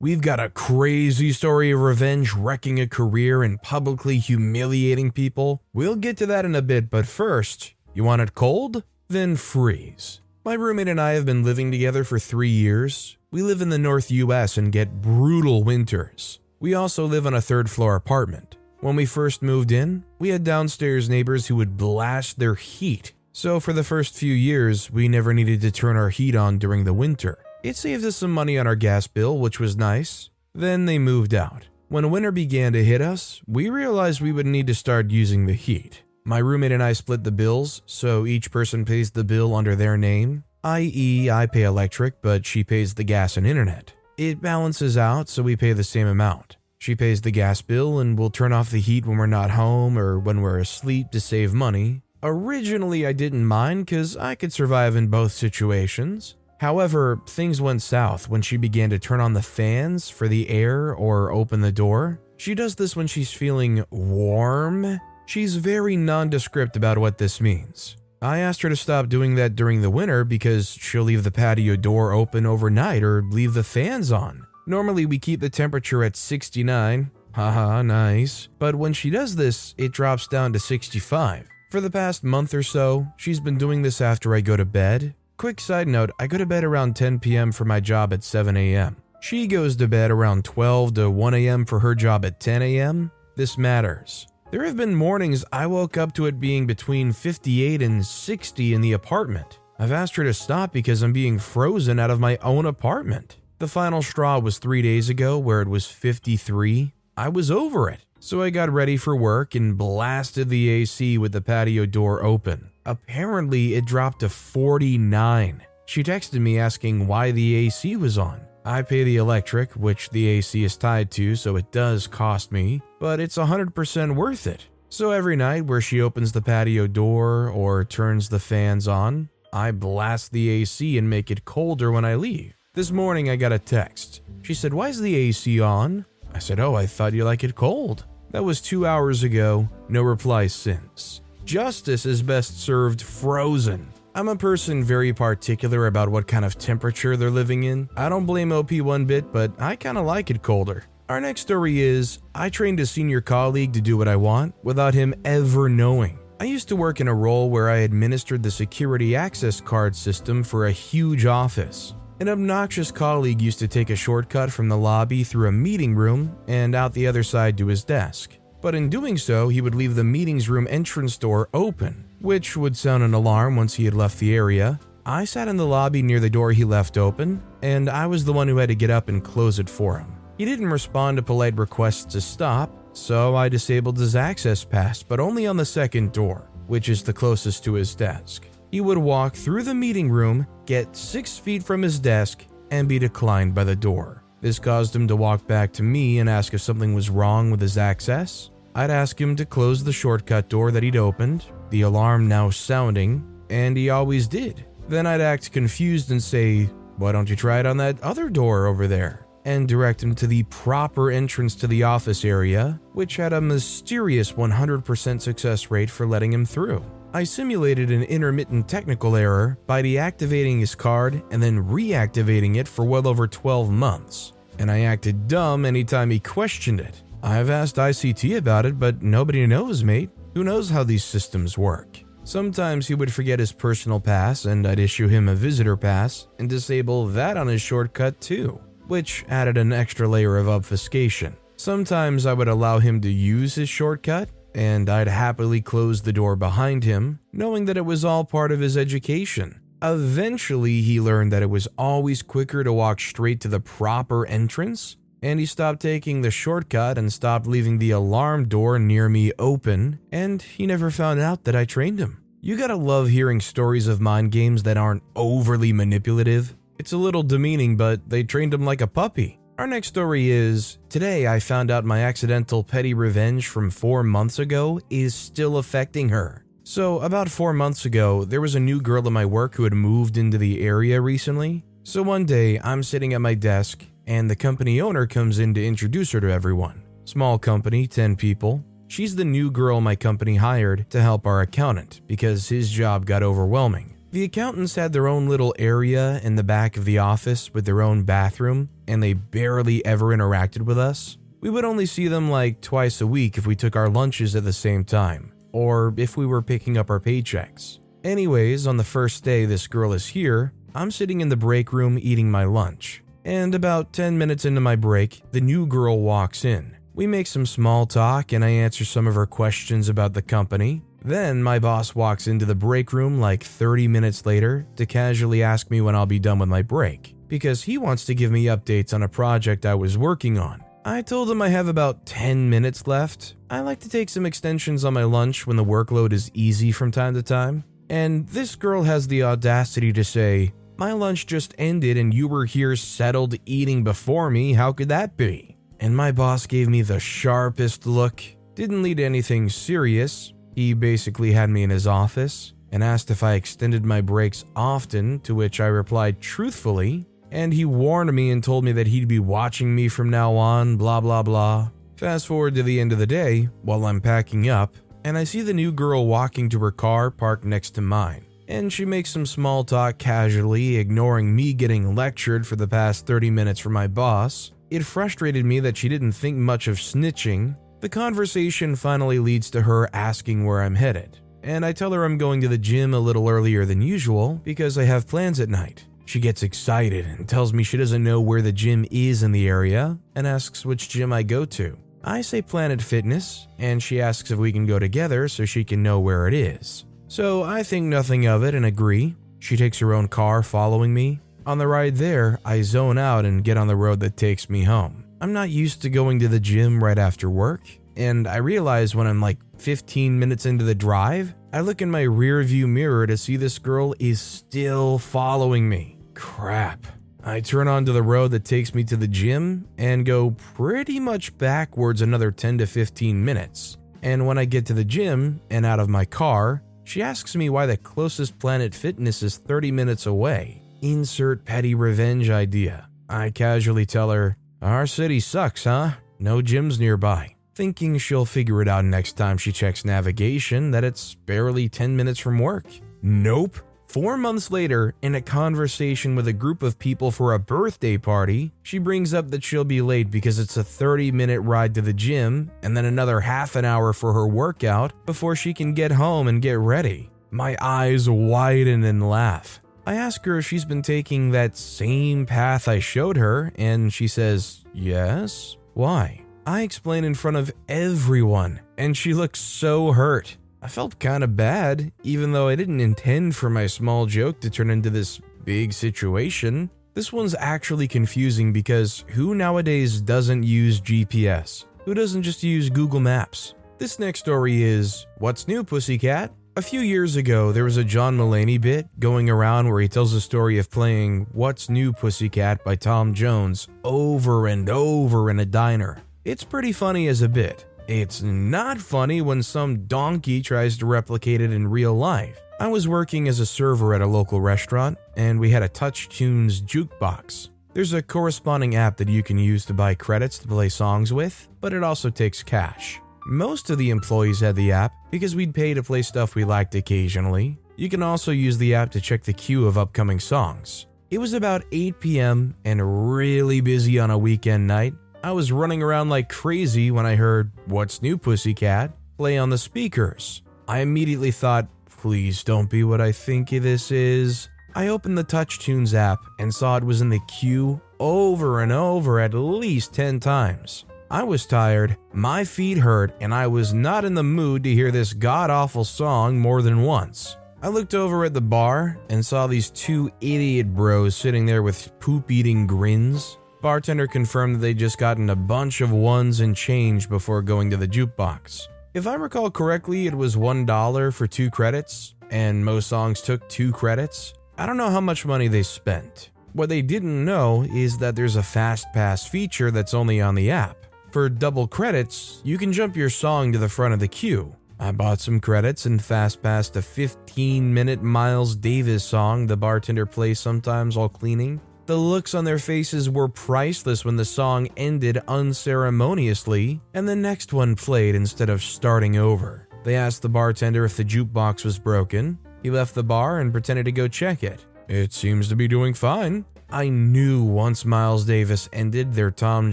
We've 0.00 0.20
got 0.20 0.38
a 0.38 0.50
crazy 0.50 1.32
story 1.32 1.72
of 1.72 1.80
revenge 1.80 2.32
wrecking 2.32 2.78
a 2.78 2.86
career 2.86 3.42
and 3.42 3.60
publicly 3.60 4.18
humiliating 4.18 5.10
people. 5.10 5.60
We'll 5.74 5.96
get 5.96 6.16
to 6.18 6.26
that 6.26 6.44
in 6.44 6.54
a 6.54 6.62
bit, 6.62 6.88
but 6.88 7.06
first, 7.08 7.74
you 7.94 8.04
want 8.04 8.22
it 8.22 8.34
cold? 8.36 8.84
Then 9.08 9.34
freeze. 9.34 10.20
My 10.44 10.54
roommate 10.54 10.86
and 10.86 11.00
I 11.00 11.14
have 11.14 11.26
been 11.26 11.42
living 11.42 11.72
together 11.72 12.04
for 12.04 12.20
three 12.20 12.48
years. 12.50 13.17
We 13.30 13.42
live 13.42 13.60
in 13.60 13.68
the 13.68 13.76
North 13.76 14.10
US 14.10 14.56
and 14.56 14.72
get 14.72 15.02
brutal 15.02 15.62
winters. 15.62 16.40
We 16.60 16.72
also 16.72 17.04
live 17.04 17.26
on 17.26 17.34
a 17.34 17.42
third 17.42 17.68
floor 17.68 17.94
apartment. 17.94 18.56
When 18.80 18.96
we 18.96 19.04
first 19.04 19.42
moved 19.42 19.70
in, 19.70 20.04
we 20.18 20.30
had 20.30 20.44
downstairs 20.44 21.10
neighbors 21.10 21.46
who 21.46 21.56
would 21.56 21.76
blast 21.76 22.38
their 22.38 22.54
heat. 22.54 23.12
So 23.32 23.60
for 23.60 23.74
the 23.74 23.84
first 23.84 24.14
few 24.14 24.32
years, 24.32 24.90
we 24.90 25.08
never 25.08 25.34
needed 25.34 25.60
to 25.60 25.70
turn 25.70 25.94
our 25.94 26.08
heat 26.08 26.34
on 26.34 26.56
during 26.58 26.84
the 26.84 26.94
winter. 26.94 27.44
It 27.62 27.76
saved 27.76 28.02
us 28.06 28.16
some 28.16 28.32
money 28.32 28.56
on 28.56 28.66
our 28.66 28.76
gas 28.76 29.06
bill, 29.06 29.38
which 29.38 29.60
was 29.60 29.76
nice. 29.76 30.30
Then 30.54 30.86
they 30.86 30.98
moved 30.98 31.34
out. 31.34 31.68
When 31.88 32.10
winter 32.10 32.32
began 32.32 32.72
to 32.72 32.82
hit 32.82 33.02
us, 33.02 33.42
we 33.46 33.68
realized 33.68 34.22
we 34.22 34.32
would 34.32 34.46
need 34.46 34.66
to 34.68 34.74
start 34.74 35.10
using 35.10 35.44
the 35.44 35.52
heat. 35.52 36.02
My 36.24 36.38
roommate 36.38 36.72
and 36.72 36.82
I 36.82 36.94
split 36.94 37.24
the 37.24 37.30
bills, 37.32 37.82
so 37.84 38.24
each 38.24 38.50
person 38.50 38.86
pays 38.86 39.10
the 39.10 39.24
bill 39.24 39.54
under 39.54 39.76
their 39.76 39.98
name, 39.98 40.44
i.e., 40.64 41.30
I 41.30 41.46
pay 41.46 41.62
electric, 41.62 42.20
but 42.22 42.46
she 42.46 42.64
pays 42.64 42.94
the 42.94 43.04
gas 43.04 43.36
and 43.36 43.46
internet. 43.46 43.92
It 44.16 44.40
balances 44.40 44.96
out, 44.96 45.28
so 45.28 45.42
we 45.42 45.56
pay 45.56 45.72
the 45.72 45.84
same 45.84 46.06
amount. 46.06 46.56
She 46.78 46.94
pays 46.94 47.20
the 47.20 47.30
gas 47.30 47.62
bill, 47.62 47.98
and 47.98 48.18
we'll 48.18 48.30
turn 48.30 48.52
off 48.52 48.70
the 48.70 48.80
heat 48.80 49.06
when 49.06 49.18
we're 49.18 49.26
not 49.26 49.50
home 49.50 49.98
or 49.98 50.18
when 50.18 50.40
we're 50.40 50.58
asleep 50.58 51.10
to 51.10 51.20
save 51.20 51.52
money. 51.52 52.02
Originally, 52.22 53.06
I 53.06 53.12
didn't 53.12 53.46
mind 53.46 53.86
because 53.86 54.16
I 54.16 54.34
could 54.34 54.52
survive 54.52 54.96
in 54.96 55.08
both 55.08 55.32
situations. 55.32 56.34
However, 56.60 57.20
things 57.28 57.60
went 57.60 57.82
south 57.82 58.28
when 58.28 58.42
she 58.42 58.56
began 58.56 58.90
to 58.90 58.98
turn 58.98 59.20
on 59.20 59.34
the 59.34 59.42
fans 59.42 60.08
for 60.08 60.26
the 60.26 60.50
air 60.50 60.92
or 60.92 61.30
open 61.30 61.60
the 61.60 61.70
door. 61.70 62.20
She 62.36 62.54
does 62.54 62.74
this 62.74 62.96
when 62.96 63.06
she's 63.06 63.32
feeling 63.32 63.84
warm. 63.90 65.00
She's 65.26 65.56
very 65.56 65.96
nondescript 65.96 66.76
about 66.76 66.98
what 66.98 67.18
this 67.18 67.40
means. 67.40 67.96
I 68.20 68.38
asked 68.38 68.62
her 68.62 68.68
to 68.68 68.76
stop 68.76 69.08
doing 69.08 69.36
that 69.36 69.54
during 69.54 69.80
the 69.80 69.90
winter 69.90 70.24
because 70.24 70.70
she'll 70.70 71.04
leave 71.04 71.24
the 71.24 71.30
patio 71.30 71.76
door 71.76 72.12
open 72.12 72.46
overnight 72.46 73.02
or 73.02 73.22
leave 73.22 73.54
the 73.54 73.62
fans 73.62 74.10
on. 74.10 74.46
Normally, 74.66 75.06
we 75.06 75.18
keep 75.18 75.40
the 75.40 75.48
temperature 75.48 76.02
at 76.02 76.16
69. 76.16 77.10
Haha, 77.32 77.82
nice. 77.82 78.48
But 78.58 78.74
when 78.74 78.92
she 78.92 79.10
does 79.10 79.36
this, 79.36 79.74
it 79.78 79.92
drops 79.92 80.26
down 80.26 80.52
to 80.52 80.58
65. 80.58 81.48
For 81.70 81.80
the 81.80 81.90
past 81.90 82.24
month 82.24 82.54
or 82.54 82.62
so, 82.62 83.06
she's 83.16 83.40
been 83.40 83.58
doing 83.58 83.82
this 83.82 84.00
after 84.00 84.34
I 84.34 84.40
go 84.40 84.56
to 84.56 84.64
bed. 84.64 85.14
Quick 85.36 85.60
side 85.60 85.86
note 85.86 86.10
I 86.18 86.26
go 86.26 86.38
to 86.38 86.46
bed 86.46 86.64
around 86.64 86.96
10 86.96 87.20
p.m. 87.20 87.52
for 87.52 87.64
my 87.64 87.78
job 87.78 88.12
at 88.12 88.24
7 88.24 88.56
a.m. 88.56 88.96
She 89.20 89.46
goes 89.46 89.76
to 89.76 89.86
bed 89.86 90.10
around 90.10 90.44
12 90.44 90.94
to 90.94 91.10
1 91.10 91.34
a.m. 91.34 91.64
for 91.64 91.78
her 91.80 91.94
job 91.94 92.24
at 92.24 92.40
10 92.40 92.62
a.m. 92.62 93.12
This 93.36 93.56
matters. 93.56 94.26
There 94.50 94.64
have 94.64 94.78
been 94.78 94.94
mornings 94.94 95.44
I 95.52 95.66
woke 95.66 95.98
up 95.98 96.14
to 96.14 96.24
it 96.24 96.40
being 96.40 96.66
between 96.66 97.12
58 97.12 97.82
and 97.82 98.04
60 98.04 98.72
in 98.72 98.80
the 98.80 98.94
apartment. 98.94 99.58
I've 99.78 99.92
asked 99.92 100.16
her 100.16 100.24
to 100.24 100.32
stop 100.32 100.72
because 100.72 101.02
I'm 101.02 101.12
being 101.12 101.38
frozen 101.38 101.98
out 101.98 102.10
of 102.10 102.18
my 102.18 102.38
own 102.38 102.64
apartment. 102.64 103.36
The 103.58 103.68
final 103.68 104.00
straw 104.00 104.38
was 104.38 104.56
three 104.56 104.80
days 104.80 105.10
ago 105.10 105.36
where 105.36 105.60
it 105.60 105.68
was 105.68 105.84
53. 105.84 106.94
I 107.14 107.28
was 107.28 107.50
over 107.50 107.90
it. 107.90 108.06
So 108.20 108.40
I 108.40 108.48
got 108.48 108.70
ready 108.70 108.96
for 108.96 109.14
work 109.14 109.54
and 109.54 109.76
blasted 109.76 110.48
the 110.48 110.70
AC 110.70 111.18
with 111.18 111.32
the 111.32 111.42
patio 111.42 111.84
door 111.84 112.24
open. 112.24 112.70
Apparently, 112.86 113.74
it 113.74 113.84
dropped 113.84 114.20
to 114.20 114.30
49. 114.30 115.62
She 115.84 116.02
texted 116.02 116.40
me 116.40 116.58
asking 116.58 117.06
why 117.06 117.32
the 117.32 117.54
AC 117.54 117.96
was 117.96 118.16
on. 118.16 118.47
I 118.68 118.82
pay 118.82 119.02
the 119.02 119.16
electric, 119.16 119.72
which 119.72 120.10
the 120.10 120.26
AC 120.26 120.62
is 120.62 120.76
tied 120.76 121.10
to, 121.12 121.36
so 121.36 121.56
it 121.56 121.72
does 121.72 122.06
cost 122.06 122.52
me, 122.52 122.82
but 123.00 123.18
it's 123.18 123.38
100% 123.38 124.14
worth 124.14 124.46
it. 124.46 124.66
So 124.90 125.10
every 125.10 125.36
night 125.36 125.64
where 125.64 125.80
she 125.80 126.02
opens 126.02 126.32
the 126.32 126.42
patio 126.42 126.86
door 126.86 127.48
or 127.48 127.82
turns 127.86 128.28
the 128.28 128.38
fans 128.38 128.86
on, 128.86 129.30
I 129.54 129.70
blast 129.70 130.32
the 130.32 130.50
AC 130.50 130.98
and 130.98 131.08
make 131.08 131.30
it 131.30 131.46
colder 131.46 131.90
when 131.90 132.04
I 132.04 132.16
leave. 132.16 132.58
This 132.74 132.90
morning 132.90 133.30
I 133.30 133.36
got 133.36 133.54
a 133.54 133.58
text. 133.58 134.20
She 134.42 134.52
said, 134.52 134.74
Why 134.74 134.88
is 134.88 135.00
the 135.00 135.16
AC 135.16 135.62
on? 135.62 136.04
I 136.34 136.38
said, 136.38 136.60
Oh, 136.60 136.74
I 136.74 136.84
thought 136.84 137.14
you 137.14 137.24
like 137.24 137.44
it 137.44 137.54
cold. 137.54 138.04
That 138.32 138.44
was 138.44 138.60
two 138.60 138.84
hours 138.84 139.22
ago. 139.22 139.70
No 139.88 140.02
reply 140.02 140.46
since. 140.46 141.22
Justice 141.46 142.04
is 142.04 142.20
best 142.20 142.60
served 142.60 143.00
frozen. 143.00 143.90
I'm 144.18 144.26
a 144.26 144.34
person 144.34 144.82
very 144.82 145.12
particular 145.12 145.86
about 145.86 146.08
what 146.08 146.26
kind 146.26 146.44
of 146.44 146.58
temperature 146.58 147.16
they're 147.16 147.30
living 147.30 147.62
in. 147.62 147.88
I 147.96 148.08
don't 148.08 148.26
blame 148.26 148.50
OP 148.50 148.72
one 148.72 149.04
bit, 149.04 149.32
but 149.32 149.52
I 149.60 149.76
kind 149.76 149.96
of 149.96 150.06
like 150.06 150.28
it 150.28 150.42
colder. 150.42 150.86
Our 151.08 151.20
next 151.20 151.42
story 151.42 151.80
is 151.80 152.18
I 152.34 152.48
trained 152.48 152.80
a 152.80 152.86
senior 152.86 153.20
colleague 153.20 153.72
to 153.74 153.80
do 153.80 153.96
what 153.96 154.08
I 154.08 154.16
want 154.16 154.56
without 154.64 154.92
him 154.92 155.14
ever 155.24 155.68
knowing. 155.68 156.18
I 156.40 156.46
used 156.46 156.66
to 156.70 156.74
work 156.74 157.00
in 157.00 157.06
a 157.06 157.14
role 157.14 157.48
where 157.48 157.70
I 157.70 157.76
administered 157.76 158.42
the 158.42 158.50
security 158.50 159.14
access 159.14 159.60
card 159.60 159.94
system 159.94 160.42
for 160.42 160.66
a 160.66 160.72
huge 160.72 161.24
office. 161.24 161.94
An 162.18 162.28
obnoxious 162.28 162.90
colleague 162.90 163.40
used 163.40 163.60
to 163.60 163.68
take 163.68 163.90
a 163.90 163.94
shortcut 163.94 164.50
from 164.50 164.68
the 164.68 164.76
lobby 164.76 165.22
through 165.22 165.46
a 165.46 165.52
meeting 165.52 165.94
room 165.94 166.36
and 166.48 166.74
out 166.74 166.92
the 166.92 167.06
other 167.06 167.22
side 167.22 167.56
to 167.58 167.68
his 167.68 167.84
desk. 167.84 168.36
But 168.60 168.74
in 168.74 168.90
doing 168.90 169.16
so, 169.16 169.48
he 169.48 169.60
would 169.60 169.76
leave 169.76 169.94
the 169.94 170.02
meetings 170.02 170.48
room 170.48 170.66
entrance 170.68 171.16
door 171.16 171.48
open, 171.54 172.07
which 172.20 172.56
would 172.56 172.76
sound 172.76 173.02
an 173.02 173.14
alarm 173.14 173.56
once 173.56 173.74
he 173.74 173.84
had 173.84 173.94
left 173.94 174.18
the 174.18 174.34
area. 174.34 174.78
I 175.06 175.24
sat 175.24 175.48
in 175.48 175.56
the 175.56 175.66
lobby 175.66 176.02
near 176.02 176.20
the 176.20 176.30
door 176.30 176.52
he 176.52 176.64
left 176.64 176.98
open, 176.98 177.42
and 177.62 177.88
I 177.88 178.06
was 178.06 178.24
the 178.24 178.32
one 178.32 178.48
who 178.48 178.58
had 178.58 178.68
to 178.68 178.74
get 178.74 178.90
up 178.90 179.08
and 179.08 179.24
close 179.24 179.58
it 179.58 179.70
for 179.70 179.98
him. 179.98 180.12
He 180.36 180.44
didn't 180.44 180.68
respond 180.68 181.16
to 181.16 181.22
polite 181.22 181.56
requests 181.56 182.04
to 182.12 182.20
stop, 182.20 182.70
so 182.92 183.34
I 183.34 183.48
disabled 183.48 183.98
his 183.98 184.16
access 184.16 184.64
pass, 184.64 185.02
but 185.02 185.20
only 185.20 185.46
on 185.46 185.56
the 185.56 185.64
second 185.64 186.12
door, 186.12 186.50
which 186.66 186.88
is 186.88 187.02
the 187.02 187.12
closest 187.12 187.64
to 187.64 187.74
his 187.74 187.94
desk. 187.94 188.46
He 188.70 188.80
would 188.80 188.98
walk 188.98 189.34
through 189.34 189.62
the 189.62 189.74
meeting 189.74 190.10
room, 190.10 190.46
get 190.66 190.94
six 190.94 191.38
feet 191.38 191.62
from 191.62 191.82
his 191.82 191.98
desk, 191.98 192.44
and 192.70 192.88
be 192.88 192.98
declined 192.98 193.54
by 193.54 193.64
the 193.64 193.76
door. 193.76 194.22
This 194.40 194.58
caused 194.58 194.94
him 194.94 195.08
to 195.08 195.16
walk 195.16 195.46
back 195.46 195.72
to 195.74 195.82
me 195.82 196.18
and 196.18 196.28
ask 196.28 196.54
if 196.54 196.60
something 196.60 196.94
was 196.94 197.10
wrong 197.10 197.50
with 197.50 197.60
his 197.60 197.78
access. 197.78 198.50
I'd 198.74 198.90
ask 198.90 199.20
him 199.20 199.34
to 199.36 199.46
close 199.46 199.82
the 199.82 199.92
shortcut 199.92 200.48
door 200.48 200.70
that 200.70 200.82
he'd 200.82 200.96
opened, 200.96 201.46
the 201.70 201.82
alarm 201.82 202.28
now 202.28 202.50
sounding, 202.50 203.24
and 203.50 203.76
he 203.76 203.90
always 203.90 204.26
did. 204.28 204.64
Then 204.88 205.06
I'd 205.06 205.20
act 205.20 205.52
confused 205.52 206.10
and 206.10 206.22
say, 206.22 206.64
Why 206.96 207.12
don't 207.12 207.28
you 207.28 207.36
try 207.36 207.60
it 207.60 207.66
on 207.66 207.76
that 207.78 208.00
other 208.02 208.28
door 208.28 208.66
over 208.66 208.86
there? 208.86 209.26
And 209.44 209.68
direct 209.68 210.02
him 210.02 210.14
to 210.16 210.26
the 210.26 210.42
proper 210.44 211.10
entrance 211.10 211.54
to 211.56 211.66
the 211.66 211.82
office 211.82 212.24
area, 212.24 212.80
which 212.92 213.16
had 213.16 213.32
a 213.32 213.40
mysterious 213.40 214.32
100% 214.32 215.20
success 215.20 215.70
rate 215.70 215.90
for 215.90 216.06
letting 216.06 216.32
him 216.32 216.44
through. 216.44 216.84
I 217.14 217.24
simulated 217.24 217.90
an 217.90 218.02
intermittent 218.02 218.68
technical 218.68 219.16
error 219.16 219.56
by 219.66 219.82
deactivating 219.82 220.60
his 220.60 220.74
card 220.74 221.22
and 221.30 221.42
then 221.42 221.64
reactivating 221.64 222.56
it 222.56 222.68
for 222.68 222.84
well 222.84 223.08
over 223.08 223.26
12 223.26 223.70
months, 223.70 224.34
and 224.58 224.70
I 224.70 224.80
acted 224.80 225.26
dumb 225.28 225.64
anytime 225.64 226.10
he 226.10 226.20
questioned 226.20 226.80
it. 226.80 227.02
I've 227.22 227.50
asked 227.50 227.76
ICT 227.76 228.36
about 228.36 228.66
it, 228.66 228.78
but 228.78 229.02
nobody 229.02 229.46
knows, 229.46 229.82
mate. 229.82 230.10
Who 230.34 230.44
knows 230.44 230.70
how 230.70 230.84
these 230.84 231.04
systems 231.04 231.58
work? 231.58 232.00
Sometimes 232.24 232.86
he 232.86 232.94
would 232.94 233.12
forget 233.12 233.38
his 233.38 233.52
personal 233.52 234.00
pass, 234.00 234.44
and 234.44 234.66
I'd 234.66 234.78
issue 234.78 235.08
him 235.08 235.28
a 235.28 235.34
visitor 235.34 235.76
pass 235.76 236.28
and 236.38 236.48
disable 236.48 237.06
that 237.08 237.36
on 237.36 237.48
his 237.48 237.62
shortcut 237.62 238.20
too, 238.20 238.60
which 238.86 239.24
added 239.28 239.56
an 239.56 239.72
extra 239.72 240.06
layer 240.06 240.36
of 240.36 240.48
obfuscation. 240.48 241.36
Sometimes 241.56 242.26
I 242.26 242.34
would 242.34 242.48
allow 242.48 242.78
him 242.78 243.00
to 243.00 243.10
use 243.10 243.54
his 243.54 243.68
shortcut, 243.68 244.28
and 244.54 244.88
I'd 244.88 245.08
happily 245.08 245.60
close 245.60 246.02
the 246.02 246.12
door 246.12 246.36
behind 246.36 246.84
him, 246.84 247.18
knowing 247.32 247.64
that 247.64 247.76
it 247.76 247.84
was 247.84 248.04
all 248.04 248.24
part 248.24 248.52
of 248.52 248.60
his 248.60 248.76
education. 248.76 249.60
Eventually, 249.82 250.82
he 250.82 251.00
learned 251.00 251.32
that 251.32 251.42
it 251.42 251.50
was 251.50 251.68
always 251.78 252.22
quicker 252.22 252.62
to 252.62 252.72
walk 252.72 253.00
straight 253.00 253.40
to 253.40 253.48
the 253.48 253.60
proper 253.60 254.26
entrance, 254.26 254.96
and 255.22 255.40
he 255.40 255.46
stopped 255.46 255.80
taking 255.80 256.22
the 256.22 256.30
shortcut 256.30 256.98
and 256.98 257.12
stopped 257.12 257.46
leaving 257.46 257.78
the 257.78 257.90
alarm 257.90 258.48
door 258.48 258.78
near 258.78 259.08
me 259.08 259.32
open, 259.38 259.98
and 260.12 260.42
he 260.42 260.66
never 260.66 260.90
found 260.90 261.20
out 261.20 261.44
that 261.44 261.56
I 261.56 261.64
trained 261.64 261.98
him. 261.98 262.22
You 262.40 262.56
gotta 262.56 262.76
love 262.76 263.08
hearing 263.08 263.40
stories 263.40 263.88
of 263.88 264.00
mind 264.00 264.30
games 264.30 264.62
that 264.62 264.76
aren't 264.76 265.02
overly 265.16 265.72
manipulative. 265.72 266.54
It's 266.78 266.92
a 266.92 266.96
little 266.96 267.22
demeaning, 267.24 267.76
but 267.76 268.08
they 268.08 268.22
trained 268.22 268.54
him 268.54 268.64
like 268.64 268.80
a 268.80 268.86
puppy. 268.86 269.38
Our 269.58 269.66
next 269.66 269.88
story 269.88 270.30
is 270.30 270.78
Today 270.88 271.26
I 271.26 271.40
found 271.40 271.72
out 271.72 271.84
my 271.84 272.04
accidental 272.04 272.62
petty 272.62 272.94
revenge 272.94 273.48
from 273.48 273.70
four 273.70 274.04
months 274.04 274.38
ago 274.38 274.80
is 274.88 275.16
still 275.16 275.56
affecting 275.56 276.10
her. 276.10 276.44
So, 276.62 277.00
about 277.00 277.28
four 277.28 277.52
months 277.52 277.84
ago, 277.84 278.24
there 278.24 278.40
was 278.40 278.54
a 278.54 278.60
new 278.60 278.80
girl 278.80 279.04
at 279.04 279.12
my 279.12 279.24
work 279.24 279.56
who 279.56 279.64
had 279.64 279.72
moved 279.72 280.16
into 280.16 280.38
the 280.38 280.60
area 280.60 281.00
recently. 281.00 281.64
So, 281.82 282.02
one 282.02 282.24
day 282.24 282.60
I'm 282.62 282.82
sitting 282.84 283.14
at 283.14 283.20
my 283.20 283.34
desk, 283.34 283.84
and 284.08 284.28
the 284.28 284.34
company 284.34 284.80
owner 284.80 285.06
comes 285.06 285.38
in 285.38 285.52
to 285.52 285.64
introduce 285.64 286.10
her 286.12 286.20
to 286.20 286.32
everyone. 286.32 286.82
Small 287.04 287.38
company, 287.38 287.86
10 287.86 288.16
people. 288.16 288.64
She's 288.88 289.14
the 289.14 289.24
new 289.24 289.50
girl 289.50 289.82
my 289.82 289.94
company 289.94 290.36
hired 290.36 290.88
to 290.90 291.02
help 291.02 291.26
our 291.26 291.42
accountant 291.42 292.00
because 292.06 292.48
his 292.48 292.70
job 292.70 293.04
got 293.04 293.22
overwhelming. 293.22 293.94
The 294.10 294.24
accountants 294.24 294.74
had 294.76 294.94
their 294.94 295.06
own 295.06 295.28
little 295.28 295.54
area 295.58 296.20
in 296.22 296.36
the 296.36 296.42
back 296.42 296.78
of 296.78 296.86
the 296.86 296.96
office 296.96 297.52
with 297.52 297.66
their 297.66 297.82
own 297.82 298.04
bathroom, 298.04 298.70
and 298.88 299.02
they 299.02 299.12
barely 299.12 299.84
ever 299.84 300.06
interacted 300.06 300.62
with 300.62 300.78
us. 300.78 301.18
We 301.42 301.50
would 301.50 301.66
only 301.66 301.84
see 301.84 302.08
them 302.08 302.30
like 302.30 302.62
twice 302.62 303.02
a 303.02 303.06
week 303.06 303.36
if 303.36 303.46
we 303.46 303.54
took 303.54 303.76
our 303.76 303.90
lunches 303.90 304.34
at 304.34 304.44
the 304.44 304.54
same 304.54 304.84
time, 304.84 305.34
or 305.52 305.92
if 305.98 306.16
we 306.16 306.24
were 306.24 306.40
picking 306.40 306.78
up 306.78 306.88
our 306.88 306.98
paychecks. 306.98 307.80
Anyways, 308.02 308.66
on 308.66 308.78
the 308.78 308.84
first 308.84 309.22
day 309.22 309.44
this 309.44 309.66
girl 309.66 309.92
is 309.92 310.06
here, 310.06 310.54
I'm 310.74 310.90
sitting 310.90 311.20
in 311.20 311.28
the 311.28 311.36
break 311.36 311.74
room 311.74 311.98
eating 312.00 312.30
my 312.30 312.44
lunch. 312.44 313.02
And 313.24 313.54
about 313.54 313.92
10 313.92 314.16
minutes 314.16 314.44
into 314.44 314.60
my 314.60 314.76
break, 314.76 315.22
the 315.32 315.40
new 315.40 315.66
girl 315.66 316.00
walks 316.00 316.44
in. 316.44 316.76
We 316.94 317.06
make 317.06 317.26
some 317.26 317.46
small 317.46 317.86
talk 317.86 318.32
and 318.32 318.44
I 318.44 318.48
answer 318.48 318.84
some 318.84 319.06
of 319.06 319.14
her 319.14 319.26
questions 319.26 319.88
about 319.88 320.14
the 320.14 320.22
company. 320.22 320.82
Then 321.04 321.42
my 321.42 321.58
boss 321.58 321.94
walks 321.94 322.26
into 322.26 322.44
the 322.44 322.54
break 322.54 322.92
room 322.92 323.20
like 323.20 323.44
30 323.44 323.86
minutes 323.86 324.26
later 324.26 324.66
to 324.76 324.86
casually 324.86 325.42
ask 325.42 325.70
me 325.70 325.80
when 325.80 325.94
I'll 325.94 326.06
be 326.06 326.18
done 326.18 326.40
with 326.40 326.48
my 326.48 326.62
break, 326.62 327.14
because 327.28 327.62
he 327.62 327.78
wants 327.78 328.04
to 328.06 328.14
give 328.14 328.32
me 328.32 328.46
updates 328.46 328.92
on 328.92 329.02
a 329.02 329.08
project 329.08 329.64
I 329.64 329.76
was 329.76 329.96
working 329.96 330.38
on. 330.38 330.64
I 330.84 331.02
told 331.02 331.30
him 331.30 331.40
I 331.40 331.48
have 331.50 331.68
about 331.68 332.06
10 332.06 332.50
minutes 332.50 332.86
left. 332.86 333.36
I 333.50 333.60
like 333.60 333.80
to 333.80 333.88
take 333.88 334.08
some 334.08 334.26
extensions 334.26 334.84
on 334.84 334.94
my 334.94 335.04
lunch 335.04 335.46
when 335.46 335.56
the 335.56 335.64
workload 335.64 336.12
is 336.12 336.30
easy 336.34 336.72
from 336.72 336.90
time 336.90 337.14
to 337.14 337.22
time. 337.22 337.64
And 337.90 338.26
this 338.28 338.56
girl 338.56 338.82
has 338.82 339.06
the 339.06 339.22
audacity 339.22 339.92
to 339.92 340.02
say, 340.02 340.52
My 340.78 340.92
lunch 340.92 341.26
just 341.26 341.56
ended 341.58 341.96
and 341.96 342.14
you 342.14 342.28
were 342.28 342.44
here 342.44 342.76
settled 342.76 343.34
eating 343.44 343.82
before 343.82 344.30
me. 344.30 344.52
How 344.52 344.72
could 344.72 344.88
that 344.90 345.16
be? 345.16 345.56
And 345.80 345.96
my 345.96 346.12
boss 346.12 346.46
gave 346.46 346.68
me 346.68 346.82
the 346.82 347.00
sharpest 347.00 347.84
look. 347.84 348.22
Didn't 348.54 348.84
lead 348.84 348.98
to 348.98 349.04
anything 349.04 349.48
serious, 349.48 350.32
he 350.54 350.74
basically 350.74 351.32
had 351.32 351.50
me 351.50 351.64
in 351.64 351.70
his 351.70 351.88
office 351.88 352.52
and 352.70 352.84
asked 352.84 353.10
if 353.10 353.24
I 353.24 353.32
extended 353.32 353.84
my 353.84 354.00
breaks 354.00 354.44
often, 354.54 355.18
to 355.20 355.34
which 355.34 355.58
I 355.60 355.66
replied 355.66 356.20
truthfully, 356.20 357.08
and 357.32 357.52
he 357.52 357.64
warned 357.64 358.12
me 358.12 358.30
and 358.30 358.42
told 358.42 358.64
me 358.64 358.72
that 358.72 358.86
he'd 358.86 359.08
be 359.08 359.18
watching 359.18 359.74
me 359.74 359.88
from 359.88 360.10
now 360.10 360.34
on, 360.34 360.76
blah 360.76 361.00
blah 361.00 361.22
blah. 361.24 361.70
Fast 361.96 362.28
forward 362.28 362.54
to 362.54 362.62
the 362.62 362.80
end 362.80 362.92
of 362.92 362.98
the 362.98 363.06
day, 363.06 363.48
while 363.62 363.84
I'm 363.84 364.00
packing 364.00 364.48
up, 364.48 364.76
and 365.04 365.18
I 365.18 365.24
see 365.24 365.42
the 365.42 365.54
new 365.54 365.72
girl 365.72 366.06
walking 366.06 366.48
to 366.50 366.58
her 366.60 366.70
car 366.70 367.10
parked 367.10 367.44
next 367.44 367.70
to 367.70 367.80
mine. 367.80 368.27
And 368.48 368.72
she 368.72 368.84
makes 368.84 369.10
some 369.10 369.26
small 369.26 369.62
talk 369.62 369.98
casually, 369.98 370.76
ignoring 370.76 371.36
me 371.36 371.52
getting 371.52 371.94
lectured 371.94 372.46
for 372.46 372.56
the 372.56 372.66
past 372.66 373.06
30 373.06 373.30
minutes 373.30 373.60
from 373.60 373.74
my 373.74 373.86
boss. 373.86 374.52
It 374.70 374.84
frustrated 374.84 375.44
me 375.44 375.60
that 375.60 375.76
she 375.76 375.88
didn't 375.88 376.12
think 376.12 376.36
much 376.36 376.66
of 376.66 376.78
snitching, 376.78 377.56
the 377.80 377.88
conversation 377.88 378.74
finally 378.74 379.20
leads 379.20 379.50
to 379.50 379.62
her 379.62 379.88
asking 379.92 380.44
where 380.44 380.62
I'm 380.62 380.74
headed, 380.74 381.20
and 381.44 381.64
I 381.64 381.72
tell 381.72 381.92
her 381.92 382.04
I'm 382.04 382.18
going 382.18 382.40
to 382.40 382.48
the 382.48 382.58
gym 382.58 382.92
a 382.92 382.98
little 382.98 383.28
earlier 383.28 383.64
than 383.64 383.80
usual 383.80 384.40
because 384.42 384.76
I 384.76 384.82
have 384.82 385.06
plans 385.06 385.38
at 385.38 385.48
night. 385.48 385.86
She 386.04 386.18
gets 386.18 386.42
excited 386.42 387.06
and 387.06 387.28
tells 387.28 387.52
me 387.52 387.62
she 387.62 387.76
doesn't 387.76 388.02
know 388.02 388.20
where 388.20 388.42
the 388.42 388.50
gym 388.50 388.84
is 388.90 389.22
in 389.22 389.30
the 389.30 389.46
area 389.46 389.96
and 390.16 390.26
asks 390.26 390.66
which 390.66 390.88
gym 390.88 391.12
I 391.12 391.22
go 391.22 391.44
to. 391.44 391.78
I 392.02 392.22
say 392.22 392.42
Planet 392.42 392.82
Fitness, 392.82 393.46
and 393.58 393.80
she 393.80 394.00
asks 394.00 394.32
if 394.32 394.38
we 394.40 394.50
can 394.50 394.66
go 394.66 394.80
together 394.80 395.28
so 395.28 395.44
she 395.44 395.62
can 395.62 395.80
know 395.80 396.00
where 396.00 396.26
it 396.26 396.34
is. 396.34 396.84
So 397.08 397.42
I 397.42 397.62
think 397.62 397.86
nothing 397.86 398.26
of 398.26 398.44
it 398.44 398.54
and 398.54 398.66
agree. 398.66 399.16
She 399.38 399.56
takes 399.56 399.78
her 399.78 399.94
own 399.94 400.08
car 400.08 400.42
following 400.42 400.92
me. 400.92 401.20
On 401.46 401.56
the 401.56 401.66
ride 401.66 401.96
there, 401.96 402.38
I 402.44 402.60
zone 402.60 402.98
out 402.98 403.24
and 403.24 403.42
get 403.42 403.56
on 403.56 403.66
the 403.66 403.76
road 403.76 404.00
that 404.00 404.18
takes 404.18 404.50
me 404.50 404.64
home. 404.64 405.04
I'm 405.20 405.32
not 405.32 405.48
used 405.48 405.82
to 405.82 405.90
going 405.90 406.18
to 406.20 406.28
the 406.28 406.38
gym 406.38 406.84
right 406.84 406.98
after 406.98 407.30
work, 407.30 407.62
and 407.96 408.28
I 408.28 408.36
realize 408.36 408.94
when 408.94 409.06
I'm 409.06 409.20
like 409.20 409.38
15 409.56 410.18
minutes 410.18 410.44
into 410.44 410.64
the 410.64 410.74
drive, 410.74 411.34
I 411.52 411.60
look 411.60 411.80
in 411.80 411.90
my 411.90 412.02
rearview 412.02 412.68
mirror 412.68 413.06
to 413.06 413.16
see 413.16 413.36
this 413.36 413.58
girl 413.58 413.94
is 413.98 414.20
still 414.20 414.98
following 414.98 415.66
me. 415.68 415.96
Crap. 416.12 416.86
I 417.24 417.40
turn 417.40 417.68
onto 417.68 417.92
the 417.92 418.02
road 418.02 418.32
that 418.32 418.44
takes 418.44 418.74
me 418.74 418.84
to 418.84 418.96
the 418.96 419.08
gym 419.08 419.66
and 419.78 420.04
go 420.06 420.32
pretty 420.54 421.00
much 421.00 421.36
backwards 421.38 422.02
another 422.02 422.30
10 422.30 422.58
to 422.58 422.66
15 422.66 423.24
minutes. 423.24 423.78
And 424.02 424.26
when 424.26 424.38
I 424.38 424.44
get 424.44 424.66
to 424.66 424.74
the 424.74 424.84
gym 424.84 425.40
and 425.50 425.66
out 425.66 425.80
of 425.80 425.88
my 425.88 426.04
car, 426.04 426.62
she 426.88 427.02
asks 427.02 427.36
me 427.36 427.50
why 427.50 427.66
the 427.66 427.76
closest 427.76 428.38
Planet 428.38 428.74
Fitness 428.74 429.22
is 429.22 429.36
30 429.36 429.70
minutes 429.72 430.06
away. 430.06 430.62
Insert 430.80 431.44
petty 431.44 431.74
revenge 431.74 432.30
idea. 432.30 432.88
I 433.08 433.30
casually 433.30 433.84
tell 433.84 434.10
her, 434.10 434.36
our 434.62 434.86
city 434.86 435.20
sucks, 435.20 435.64
huh? 435.64 435.92
No 436.18 436.40
gyms 436.40 436.80
nearby. 436.80 437.34
Thinking 437.54 437.98
she'll 437.98 438.24
figure 438.24 438.62
it 438.62 438.68
out 438.68 438.84
next 438.84 439.14
time 439.14 439.36
she 439.36 439.52
checks 439.52 439.84
navigation 439.84 440.70
that 440.70 440.84
it's 440.84 441.14
barely 441.14 441.68
10 441.68 441.96
minutes 441.96 442.20
from 442.20 442.38
work. 442.38 442.66
Nope. 443.02 443.58
Four 443.88 444.18
months 444.18 444.50
later, 444.50 444.94
in 445.00 445.14
a 445.14 445.22
conversation 445.22 446.14
with 446.14 446.28
a 446.28 446.32
group 446.34 446.62
of 446.62 446.78
people 446.78 447.10
for 447.10 447.32
a 447.32 447.38
birthday 447.38 447.96
party, 447.96 448.52
she 448.62 448.76
brings 448.76 449.14
up 449.14 449.30
that 449.30 449.42
she'll 449.42 449.64
be 449.64 449.80
late 449.80 450.10
because 450.10 450.38
it's 450.38 450.58
a 450.58 450.62
30 450.62 451.10
minute 451.10 451.40
ride 451.40 451.74
to 451.74 451.80
the 451.80 451.94
gym 451.94 452.50
and 452.62 452.76
then 452.76 452.84
another 452.84 453.20
half 453.20 453.56
an 453.56 453.64
hour 453.64 453.94
for 453.94 454.12
her 454.12 454.26
workout 454.26 454.92
before 455.06 455.34
she 455.34 455.54
can 455.54 455.72
get 455.72 455.90
home 455.90 456.28
and 456.28 456.42
get 456.42 456.58
ready. 456.58 457.08
My 457.30 457.56
eyes 457.62 458.10
widen 458.10 458.84
and 458.84 459.08
laugh. 459.08 459.58
I 459.86 459.94
ask 459.94 460.22
her 460.26 460.36
if 460.36 460.46
she's 460.46 460.66
been 460.66 460.82
taking 460.82 461.30
that 461.30 461.56
same 461.56 462.26
path 462.26 462.68
I 462.68 462.80
showed 462.80 463.16
her, 463.16 463.52
and 463.56 463.90
she 463.90 464.06
says, 464.06 464.66
Yes. 464.74 465.56
Why? 465.72 466.20
I 466.46 466.60
explain 466.60 467.04
in 467.04 467.14
front 467.14 467.38
of 467.38 467.50
everyone, 467.70 468.60
and 468.76 468.94
she 468.94 469.14
looks 469.14 469.40
so 469.40 469.92
hurt. 469.92 470.36
I 470.60 470.68
felt 470.68 470.98
kind 470.98 471.22
of 471.22 471.36
bad, 471.36 471.92
even 472.02 472.32
though 472.32 472.48
I 472.48 472.56
didn't 472.56 472.80
intend 472.80 473.36
for 473.36 473.48
my 473.48 473.68
small 473.68 474.06
joke 474.06 474.40
to 474.40 474.50
turn 474.50 474.70
into 474.70 474.90
this 474.90 475.20
big 475.44 475.72
situation. 475.72 476.68
This 476.94 477.12
one's 477.12 477.36
actually 477.38 477.86
confusing 477.86 478.52
because 478.52 479.04
who 479.08 479.36
nowadays 479.36 480.00
doesn't 480.00 480.42
use 480.42 480.80
GPS? 480.80 481.64
Who 481.84 481.94
doesn't 481.94 482.24
just 482.24 482.42
use 482.42 482.70
Google 482.70 482.98
Maps? 482.98 483.54
This 483.78 484.00
next 484.00 484.18
story 484.18 484.64
is 484.64 485.06
What's 485.18 485.46
New, 485.46 485.62
Pussycat? 485.62 486.32
A 486.56 486.62
few 486.62 486.80
years 486.80 487.14
ago, 487.14 487.52
there 487.52 487.62
was 487.62 487.76
a 487.76 487.84
John 487.84 488.18
Mulaney 488.18 488.60
bit 488.60 488.88
going 488.98 489.30
around 489.30 489.68
where 489.68 489.80
he 489.80 489.86
tells 489.86 490.12
the 490.12 490.20
story 490.20 490.58
of 490.58 490.72
playing 490.72 491.28
What's 491.30 491.68
New 491.68 491.92
Pussycat 491.92 492.64
by 492.64 492.74
Tom 492.74 493.14
Jones 493.14 493.68
over 493.84 494.48
and 494.48 494.68
over 494.68 495.30
in 495.30 495.38
a 495.38 495.46
diner. 495.46 495.98
It's 496.24 496.42
pretty 496.42 496.72
funny 496.72 497.06
as 497.06 497.22
a 497.22 497.28
bit. 497.28 497.64
It's 497.88 498.20
not 498.20 498.78
funny 498.78 499.22
when 499.22 499.42
some 499.42 499.86
donkey 499.86 500.42
tries 500.42 500.76
to 500.76 500.84
replicate 500.84 501.40
it 501.40 501.50
in 501.50 501.66
real 501.66 501.94
life. 501.94 502.38
I 502.60 502.68
was 502.68 502.86
working 502.86 503.28
as 503.28 503.40
a 503.40 503.46
server 503.46 503.94
at 503.94 504.02
a 504.02 504.06
local 504.06 504.42
restaurant, 504.42 504.98
and 505.16 505.40
we 505.40 505.48
had 505.48 505.62
a 505.62 505.70
TouchTunes 505.70 506.60
jukebox. 506.60 507.48
There's 507.72 507.94
a 507.94 508.02
corresponding 508.02 508.74
app 508.74 508.98
that 508.98 509.08
you 509.08 509.22
can 509.22 509.38
use 509.38 509.64
to 509.64 509.72
buy 509.72 509.94
credits 509.94 510.38
to 510.40 510.48
play 510.48 510.68
songs 510.68 511.14
with, 511.14 511.48
but 511.62 511.72
it 511.72 511.82
also 511.82 512.10
takes 512.10 512.42
cash. 512.42 513.00
Most 513.24 513.70
of 513.70 513.78
the 513.78 513.88
employees 513.88 514.40
had 514.40 514.56
the 514.56 514.70
app 514.70 514.92
because 515.10 515.34
we'd 515.34 515.54
pay 515.54 515.72
to 515.72 515.82
play 515.82 516.02
stuff 516.02 516.34
we 516.34 516.44
liked 516.44 516.74
occasionally. 516.74 517.56
You 517.76 517.88
can 517.88 518.02
also 518.02 518.32
use 518.32 518.58
the 518.58 518.74
app 518.74 518.90
to 518.90 519.00
check 519.00 519.22
the 519.22 519.32
queue 519.32 519.66
of 519.66 519.78
upcoming 519.78 520.20
songs. 520.20 520.84
It 521.10 521.16
was 521.16 521.32
about 521.32 521.64
8 521.72 522.00
p.m. 522.00 522.54
and 522.66 523.16
really 523.16 523.62
busy 523.62 523.98
on 523.98 524.10
a 524.10 524.18
weekend 524.18 524.66
night. 524.66 524.92
I 525.22 525.32
was 525.32 525.50
running 525.50 525.82
around 525.82 526.10
like 526.10 526.28
crazy 526.28 526.92
when 526.92 527.04
I 527.04 527.16
heard 527.16 527.50
What's 527.66 528.02
New 528.02 528.16
Pussycat 528.16 528.92
play 529.16 529.36
on 529.36 529.50
the 529.50 529.58
speakers. 529.58 530.42
I 530.68 530.78
immediately 530.78 531.32
thought, 531.32 531.66
please 531.86 532.44
don't 532.44 532.70
be 532.70 532.84
what 532.84 533.00
I 533.00 533.10
think 533.10 533.50
this 533.50 533.90
is. 533.90 534.48
I 534.76 534.88
opened 534.88 535.18
the 535.18 535.24
TouchTunes 535.24 535.92
app 535.92 536.20
and 536.38 536.54
saw 536.54 536.76
it 536.76 536.84
was 536.84 537.00
in 537.00 537.08
the 537.08 537.18
queue 537.26 537.80
over 537.98 538.60
and 538.60 538.70
over 538.70 539.18
at 539.18 539.34
least 539.34 539.92
10 539.92 540.20
times. 540.20 540.84
I 541.10 541.24
was 541.24 541.46
tired, 541.46 541.96
my 542.12 542.44
feet 542.44 542.78
hurt, 542.78 543.12
and 543.20 543.34
I 543.34 543.48
was 543.48 543.74
not 543.74 544.04
in 544.04 544.14
the 544.14 544.22
mood 544.22 544.62
to 544.64 544.74
hear 544.74 544.92
this 544.92 545.14
god 545.14 545.50
awful 545.50 545.84
song 545.84 546.38
more 546.38 546.62
than 546.62 546.82
once. 546.82 547.36
I 547.60 547.68
looked 547.68 547.94
over 547.94 548.24
at 548.24 548.34
the 548.34 548.40
bar 548.40 548.96
and 549.08 549.26
saw 549.26 549.48
these 549.48 549.70
two 549.70 550.12
idiot 550.20 550.72
bros 550.74 551.16
sitting 551.16 551.44
there 551.44 551.64
with 551.64 551.90
poop 551.98 552.30
eating 552.30 552.68
grins. 552.68 553.36
Bartender 553.60 554.06
confirmed 554.06 554.56
that 554.56 554.58
they'd 554.58 554.78
just 554.78 554.98
gotten 554.98 555.30
a 555.30 555.36
bunch 555.36 555.80
of 555.80 555.90
ones 555.90 556.38
and 556.40 556.54
change 556.54 557.08
before 557.08 557.42
going 557.42 557.70
to 557.70 557.76
the 557.76 557.88
jukebox. 557.88 558.68
If 558.94 559.06
I 559.08 559.14
recall 559.14 559.50
correctly, 559.50 560.06
it 560.06 560.14
was 560.14 560.36
$1 560.36 561.12
for 561.12 561.26
two 561.26 561.50
credits, 561.50 562.14
and 562.30 562.64
most 562.64 562.86
songs 562.86 563.20
took 563.20 563.46
two 563.48 563.72
credits. 563.72 564.32
I 564.56 564.66
don't 564.66 564.76
know 564.76 564.90
how 564.90 565.00
much 565.00 565.26
money 565.26 565.48
they 565.48 565.64
spent. 565.64 566.30
What 566.52 566.68
they 566.68 566.82
didn't 566.82 567.24
know 567.24 567.64
is 567.64 567.98
that 567.98 568.14
there's 568.14 568.36
a 568.36 568.42
fast 568.44 568.86
pass 568.92 569.26
feature 569.26 569.72
that's 569.72 569.94
only 569.94 570.20
on 570.20 570.36
the 570.36 570.52
app. 570.52 570.76
For 571.10 571.28
double 571.28 571.66
credits, 571.66 572.40
you 572.44 572.58
can 572.58 572.72
jump 572.72 572.96
your 572.96 573.10
song 573.10 573.50
to 573.52 573.58
the 573.58 573.68
front 573.68 573.92
of 573.92 574.00
the 574.00 574.08
queue. 574.08 574.54
I 574.78 574.92
bought 574.92 575.20
some 575.20 575.40
credits 575.40 575.86
and 575.86 576.00
fast 576.00 576.40
passed 576.42 576.76
a 576.76 576.82
15 576.82 577.74
minute 577.74 578.02
Miles 578.02 578.54
Davis 578.54 579.02
song 579.02 579.46
the 579.46 579.56
bartender 579.56 580.06
plays 580.06 580.38
sometimes 580.38 580.96
while 580.96 581.08
cleaning. 581.08 581.60
The 581.88 581.96
looks 581.96 582.34
on 582.34 582.44
their 582.44 582.58
faces 582.58 583.08
were 583.08 583.28
priceless 583.28 584.04
when 584.04 584.16
the 584.16 584.24
song 584.26 584.68
ended 584.76 585.22
unceremoniously 585.26 586.82
and 586.92 587.08
the 587.08 587.16
next 587.16 587.54
one 587.54 587.76
played 587.76 588.14
instead 588.14 588.50
of 588.50 588.62
starting 588.62 589.16
over. 589.16 589.66
They 589.84 589.96
asked 589.96 590.20
the 590.20 590.28
bartender 590.28 590.84
if 590.84 590.98
the 590.98 591.04
jukebox 591.04 591.64
was 591.64 591.78
broken. 591.78 592.38
He 592.62 592.70
left 592.70 592.94
the 592.94 593.02
bar 593.02 593.40
and 593.40 593.52
pretended 593.52 593.86
to 593.86 593.92
go 593.92 594.06
check 594.06 594.42
it. 594.42 594.66
It 594.86 595.14
seems 595.14 595.48
to 595.48 595.56
be 595.56 595.66
doing 595.66 595.94
fine. 595.94 596.44
I 596.68 596.90
knew 596.90 597.42
once 597.42 597.86
Miles 597.86 598.26
Davis 598.26 598.68
ended, 598.74 599.14
their 599.14 599.30
Tom 599.30 599.72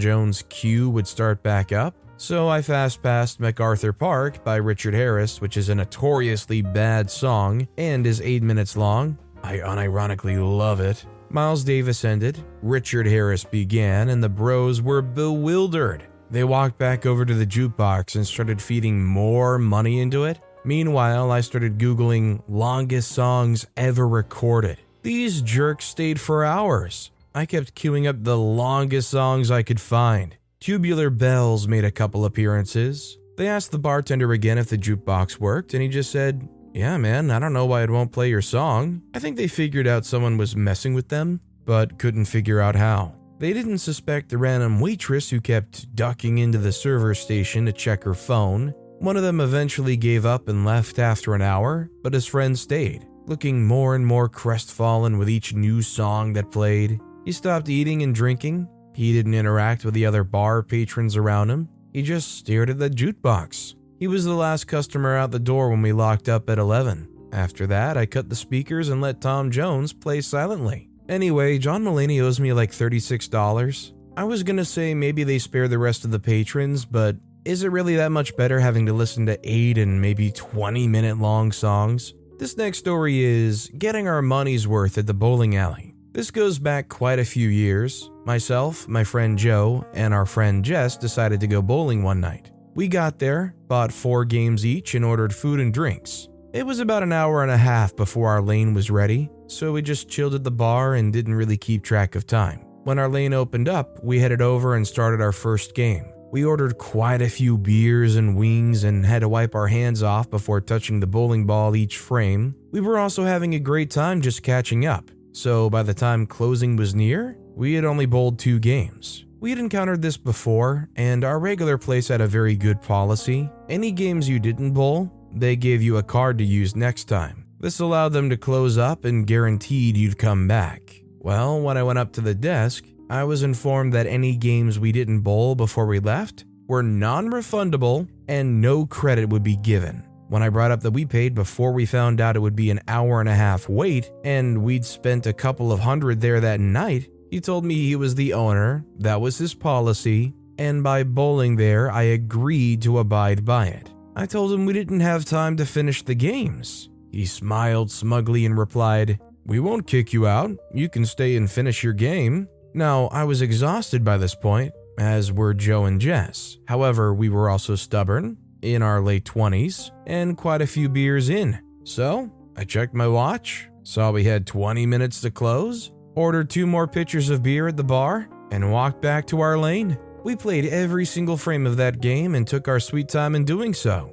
Jones 0.00 0.42
queue 0.48 0.88
would 0.88 1.06
start 1.06 1.42
back 1.42 1.70
up. 1.70 1.94
So 2.16 2.48
I 2.48 2.62
fast 2.62 3.02
passed 3.02 3.40
MacArthur 3.40 3.92
Park 3.92 4.42
by 4.42 4.56
Richard 4.56 4.94
Harris, 4.94 5.42
which 5.42 5.58
is 5.58 5.68
a 5.68 5.74
notoriously 5.74 6.62
bad 6.62 7.10
song 7.10 7.68
and 7.76 8.06
is 8.06 8.22
8 8.22 8.42
minutes 8.42 8.74
long. 8.74 9.18
I 9.42 9.58
unironically 9.58 10.38
love 10.40 10.80
it. 10.80 11.04
Miles 11.28 11.64
Davis 11.64 12.04
ended, 12.04 12.42
Richard 12.62 13.06
Harris 13.06 13.44
began, 13.44 14.08
and 14.08 14.22
the 14.22 14.28
bros 14.28 14.80
were 14.80 15.02
bewildered. 15.02 16.04
They 16.30 16.44
walked 16.44 16.78
back 16.78 17.04
over 17.04 17.24
to 17.24 17.34
the 17.34 17.46
jukebox 17.46 18.14
and 18.14 18.26
started 18.26 18.60
feeding 18.62 19.04
more 19.04 19.58
money 19.58 20.00
into 20.00 20.24
it. 20.24 20.40
Meanwhile, 20.64 21.30
I 21.30 21.40
started 21.40 21.78
Googling 21.78 22.42
longest 22.48 23.12
songs 23.12 23.66
ever 23.76 24.08
recorded. 24.08 24.78
These 25.02 25.42
jerks 25.42 25.84
stayed 25.84 26.20
for 26.20 26.44
hours. 26.44 27.10
I 27.34 27.46
kept 27.46 27.74
queuing 27.74 28.08
up 28.08 28.24
the 28.24 28.38
longest 28.38 29.10
songs 29.10 29.50
I 29.50 29.62
could 29.62 29.80
find. 29.80 30.36
Tubular 30.58 31.10
Bells 31.10 31.68
made 31.68 31.84
a 31.84 31.92
couple 31.92 32.24
appearances. 32.24 33.18
They 33.36 33.46
asked 33.46 33.70
the 33.70 33.78
bartender 33.78 34.32
again 34.32 34.58
if 34.58 34.68
the 34.68 34.78
jukebox 34.78 35.38
worked, 35.38 35.74
and 35.74 35.82
he 35.82 35.88
just 35.88 36.10
said, 36.10 36.48
Yeah, 36.76 36.98
man, 36.98 37.30
I 37.30 37.38
don't 37.38 37.54
know 37.54 37.64
why 37.64 37.84
it 37.84 37.90
won't 37.90 38.12
play 38.12 38.28
your 38.28 38.42
song. 38.42 39.00
I 39.14 39.18
think 39.18 39.38
they 39.38 39.48
figured 39.48 39.86
out 39.86 40.04
someone 40.04 40.36
was 40.36 40.54
messing 40.54 40.92
with 40.92 41.08
them, 41.08 41.40
but 41.64 41.98
couldn't 41.98 42.26
figure 42.26 42.60
out 42.60 42.76
how. 42.76 43.14
They 43.38 43.54
didn't 43.54 43.78
suspect 43.78 44.28
the 44.28 44.36
random 44.36 44.78
waitress 44.78 45.30
who 45.30 45.40
kept 45.40 45.96
ducking 45.96 46.36
into 46.36 46.58
the 46.58 46.72
server 46.72 47.14
station 47.14 47.64
to 47.64 47.72
check 47.72 48.04
her 48.04 48.12
phone. 48.12 48.74
One 48.98 49.16
of 49.16 49.22
them 49.22 49.40
eventually 49.40 49.96
gave 49.96 50.26
up 50.26 50.48
and 50.48 50.66
left 50.66 50.98
after 50.98 51.34
an 51.34 51.40
hour, 51.40 51.90
but 52.02 52.12
his 52.12 52.26
friend 52.26 52.58
stayed, 52.58 53.06
looking 53.24 53.64
more 53.64 53.94
and 53.94 54.06
more 54.06 54.28
crestfallen 54.28 55.16
with 55.16 55.30
each 55.30 55.54
new 55.54 55.80
song 55.80 56.34
that 56.34 56.52
played. 56.52 57.00
He 57.24 57.32
stopped 57.32 57.70
eating 57.70 58.02
and 58.02 58.14
drinking. 58.14 58.68
He 58.94 59.14
didn't 59.14 59.32
interact 59.32 59.86
with 59.86 59.94
the 59.94 60.04
other 60.04 60.24
bar 60.24 60.62
patrons 60.62 61.16
around 61.16 61.48
him. 61.48 61.70
He 61.94 62.02
just 62.02 62.36
stared 62.36 62.68
at 62.68 62.78
the 62.78 62.90
jukebox. 62.90 63.75
He 63.98 64.06
was 64.06 64.24
the 64.24 64.34
last 64.34 64.66
customer 64.66 65.16
out 65.16 65.30
the 65.30 65.38
door 65.38 65.70
when 65.70 65.80
we 65.80 65.92
locked 65.92 66.28
up 66.28 66.50
at 66.50 66.58
11. 66.58 67.08
After 67.32 67.66
that, 67.68 67.96
I 67.96 68.04
cut 68.04 68.28
the 68.28 68.36
speakers 68.36 68.90
and 68.90 69.00
let 69.00 69.22
Tom 69.22 69.50
Jones 69.50 69.92
play 69.92 70.20
silently. 70.20 70.90
Anyway, 71.08 71.58
John 71.58 71.82
Mulaney 71.82 72.20
owes 72.20 72.38
me 72.38 72.52
like 72.52 72.72
$36. 72.72 73.92
I 74.16 74.24
was 74.24 74.42
gonna 74.42 74.64
say 74.64 74.92
maybe 74.92 75.24
they 75.24 75.38
spare 75.38 75.68
the 75.68 75.78
rest 75.78 76.04
of 76.04 76.10
the 76.10 76.18
patrons, 76.18 76.84
but 76.84 77.16
is 77.46 77.62
it 77.62 77.70
really 77.70 77.96
that 77.96 78.12
much 78.12 78.36
better 78.36 78.60
having 78.60 78.86
to 78.86 78.92
listen 78.92 79.24
to 79.26 79.38
8 79.42 79.78
and 79.78 80.00
maybe 80.00 80.30
20 80.30 80.86
minute 80.88 81.18
long 81.18 81.52
songs? 81.52 82.12
This 82.38 82.56
next 82.56 82.78
story 82.78 83.24
is 83.24 83.70
getting 83.78 84.08
our 84.08 84.20
money's 84.20 84.68
worth 84.68 84.98
at 84.98 85.06
the 85.06 85.14
bowling 85.14 85.56
alley. 85.56 85.94
This 86.12 86.30
goes 86.30 86.58
back 86.58 86.88
quite 86.88 87.18
a 87.18 87.24
few 87.24 87.48
years. 87.48 88.10
Myself, 88.24 88.88
my 88.88 89.04
friend 89.04 89.38
Joe, 89.38 89.86
and 89.94 90.12
our 90.12 90.26
friend 90.26 90.64
Jess 90.64 90.96
decided 90.96 91.40
to 91.40 91.46
go 91.46 91.62
bowling 91.62 92.02
one 92.02 92.20
night. 92.20 92.50
We 92.76 92.88
got 92.88 93.18
there, 93.18 93.54
bought 93.68 93.90
four 93.90 94.26
games 94.26 94.66
each, 94.66 94.94
and 94.94 95.02
ordered 95.02 95.34
food 95.34 95.60
and 95.60 95.72
drinks. 95.72 96.28
It 96.52 96.66
was 96.66 96.78
about 96.78 97.02
an 97.02 97.10
hour 97.10 97.42
and 97.42 97.50
a 97.50 97.56
half 97.56 97.96
before 97.96 98.28
our 98.28 98.42
lane 98.42 98.74
was 98.74 98.90
ready, 98.90 99.30
so 99.46 99.72
we 99.72 99.80
just 99.80 100.10
chilled 100.10 100.34
at 100.34 100.44
the 100.44 100.50
bar 100.50 100.94
and 100.94 101.10
didn't 101.10 101.36
really 101.36 101.56
keep 101.56 101.82
track 101.82 102.14
of 102.14 102.26
time. 102.26 102.60
When 102.84 102.98
our 102.98 103.08
lane 103.08 103.32
opened 103.32 103.70
up, 103.70 104.04
we 104.04 104.18
headed 104.18 104.42
over 104.42 104.74
and 104.74 104.86
started 104.86 105.22
our 105.22 105.32
first 105.32 105.74
game. 105.74 106.04
We 106.30 106.44
ordered 106.44 106.76
quite 106.76 107.22
a 107.22 107.30
few 107.30 107.56
beers 107.56 108.16
and 108.16 108.36
wings 108.36 108.84
and 108.84 109.06
had 109.06 109.20
to 109.20 109.28
wipe 109.30 109.54
our 109.54 109.68
hands 109.68 110.02
off 110.02 110.28
before 110.28 110.60
touching 110.60 111.00
the 111.00 111.06
bowling 111.06 111.46
ball 111.46 111.74
each 111.76 111.96
frame. 111.96 112.54
We 112.72 112.82
were 112.82 112.98
also 112.98 113.24
having 113.24 113.54
a 113.54 113.58
great 113.58 113.90
time 113.90 114.20
just 114.20 114.42
catching 114.42 114.84
up, 114.84 115.10
so 115.32 115.70
by 115.70 115.82
the 115.82 115.94
time 115.94 116.26
closing 116.26 116.76
was 116.76 116.94
near, 116.94 117.38
we 117.54 117.72
had 117.72 117.86
only 117.86 118.04
bowled 118.04 118.38
two 118.38 118.58
games. 118.58 119.25
We 119.38 119.50
had 119.50 119.58
encountered 119.58 120.00
this 120.00 120.16
before, 120.16 120.88
and 120.96 121.22
our 121.22 121.38
regular 121.38 121.76
place 121.76 122.08
had 122.08 122.22
a 122.22 122.26
very 122.26 122.56
good 122.56 122.80
policy. 122.80 123.50
Any 123.68 123.92
games 123.92 124.28
you 124.28 124.38
didn't 124.38 124.72
bowl, 124.72 125.12
they 125.30 125.56
gave 125.56 125.82
you 125.82 125.98
a 125.98 126.02
card 126.02 126.38
to 126.38 126.44
use 126.44 126.74
next 126.74 127.04
time. 127.04 127.46
This 127.60 127.80
allowed 127.80 128.14
them 128.14 128.30
to 128.30 128.36
close 128.36 128.78
up 128.78 129.04
and 129.04 129.26
guaranteed 129.26 129.96
you'd 129.96 130.18
come 130.18 130.48
back. 130.48 131.02
Well, 131.18 131.60
when 131.60 131.76
I 131.76 131.82
went 131.82 131.98
up 131.98 132.12
to 132.12 132.22
the 132.22 132.34
desk, 132.34 132.84
I 133.10 133.24
was 133.24 133.42
informed 133.42 133.92
that 133.92 134.06
any 134.06 134.36
games 134.36 134.78
we 134.78 134.90
didn't 134.90 135.20
bowl 135.20 135.54
before 135.54 135.86
we 135.86 136.00
left 136.00 136.44
were 136.66 136.82
non 136.82 137.30
refundable 137.30 138.08
and 138.28 138.60
no 138.60 138.86
credit 138.86 139.28
would 139.28 139.42
be 139.42 139.56
given. 139.56 140.02
When 140.28 140.42
I 140.42 140.48
brought 140.48 140.70
up 140.70 140.80
that 140.80 140.90
we 140.90 141.04
paid 141.04 141.34
before 141.34 141.72
we 141.72 141.86
found 141.86 142.20
out 142.20 142.36
it 142.36 142.40
would 142.40 142.56
be 142.56 142.70
an 142.70 142.80
hour 142.88 143.20
and 143.20 143.28
a 143.28 143.34
half 143.34 143.68
wait 143.68 144.10
and 144.24 144.62
we'd 144.62 144.84
spent 144.84 145.26
a 145.26 145.32
couple 145.32 145.70
of 145.70 145.80
hundred 145.80 146.20
there 146.20 146.40
that 146.40 146.58
night, 146.58 147.08
he 147.30 147.40
told 147.40 147.64
me 147.64 147.74
he 147.74 147.96
was 147.96 148.14
the 148.14 148.32
owner, 148.32 148.84
that 148.98 149.20
was 149.20 149.38
his 149.38 149.54
policy, 149.54 150.34
and 150.58 150.82
by 150.82 151.02
bowling 151.02 151.56
there, 151.56 151.90
I 151.90 152.02
agreed 152.02 152.82
to 152.82 152.98
abide 152.98 153.44
by 153.44 153.66
it. 153.66 153.90
I 154.14 154.26
told 154.26 154.52
him 154.52 154.64
we 154.64 154.72
didn't 154.72 155.00
have 155.00 155.24
time 155.24 155.56
to 155.58 155.66
finish 155.66 156.02
the 156.02 156.14
games. 156.14 156.88
He 157.12 157.26
smiled 157.26 157.90
smugly 157.90 158.46
and 158.46 158.56
replied, 158.56 159.18
We 159.44 159.60
won't 159.60 159.86
kick 159.86 160.12
you 160.12 160.26
out. 160.26 160.50
You 160.72 160.88
can 160.88 161.04
stay 161.04 161.36
and 161.36 161.50
finish 161.50 161.82
your 161.82 161.92
game. 161.92 162.48
Now, 162.74 163.06
I 163.06 163.24
was 163.24 163.42
exhausted 163.42 164.04
by 164.04 164.16
this 164.16 164.34
point, 164.34 164.72
as 164.98 165.32
were 165.32 165.54
Joe 165.54 165.84
and 165.84 166.00
Jess. 166.00 166.58
However, 166.66 167.12
we 167.12 167.28
were 167.28 167.50
also 167.50 167.74
stubborn, 167.74 168.38
in 168.62 168.82
our 168.82 169.00
late 169.00 169.24
20s, 169.24 169.90
and 170.06 170.36
quite 170.36 170.62
a 170.62 170.66
few 170.66 170.88
beers 170.88 171.28
in. 171.28 171.58
So, 171.84 172.30
I 172.56 172.64
checked 172.64 172.94
my 172.94 173.06
watch, 173.06 173.68
saw 173.82 174.10
we 174.10 174.24
had 174.24 174.46
20 174.46 174.86
minutes 174.86 175.20
to 175.20 175.30
close, 175.30 175.92
ordered 176.16 176.50
two 176.50 176.66
more 176.66 176.88
pitchers 176.88 177.30
of 177.30 177.42
beer 177.42 177.68
at 177.68 177.76
the 177.76 177.84
bar, 177.84 178.28
and 178.50 178.72
walked 178.72 179.00
back 179.00 179.26
to 179.28 179.40
our 179.40 179.56
lane. 179.56 179.96
We 180.24 180.34
played 180.34 180.66
every 180.66 181.04
single 181.04 181.36
frame 181.36 181.66
of 181.66 181.76
that 181.76 182.00
game 182.00 182.34
and 182.34 182.46
took 182.46 182.66
our 182.66 182.80
sweet 182.80 183.08
time 183.08 183.36
in 183.36 183.44
doing 183.44 183.72
so. 183.72 184.12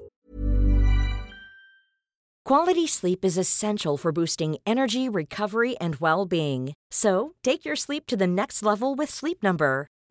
Quality 2.45 2.86
sleep 2.86 3.24
is 3.24 3.38
essential 3.38 3.95
for 3.95 4.12
boosting 4.12 4.57
energy, 4.67 5.07
recovery, 5.07 5.77
and 5.77 5.95
well 5.95 6.25
being. 6.25 6.74
So, 6.91 7.36
take 7.41 7.63
your 7.63 7.77
sleep 7.77 8.05
to 8.07 8.17
the 8.17 8.27
next 8.27 8.62
level 8.62 8.95
with 8.95 9.10
Sleep 9.10 9.41
Number. 9.41 9.88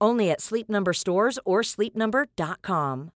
Only 0.00 0.30
at 0.30 0.40
Sleep 0.40 0.68
Number 0.68 0.92
stores 0.92 1.38
or 1.44 1.62
sleepnumber.com. 1.62 3.10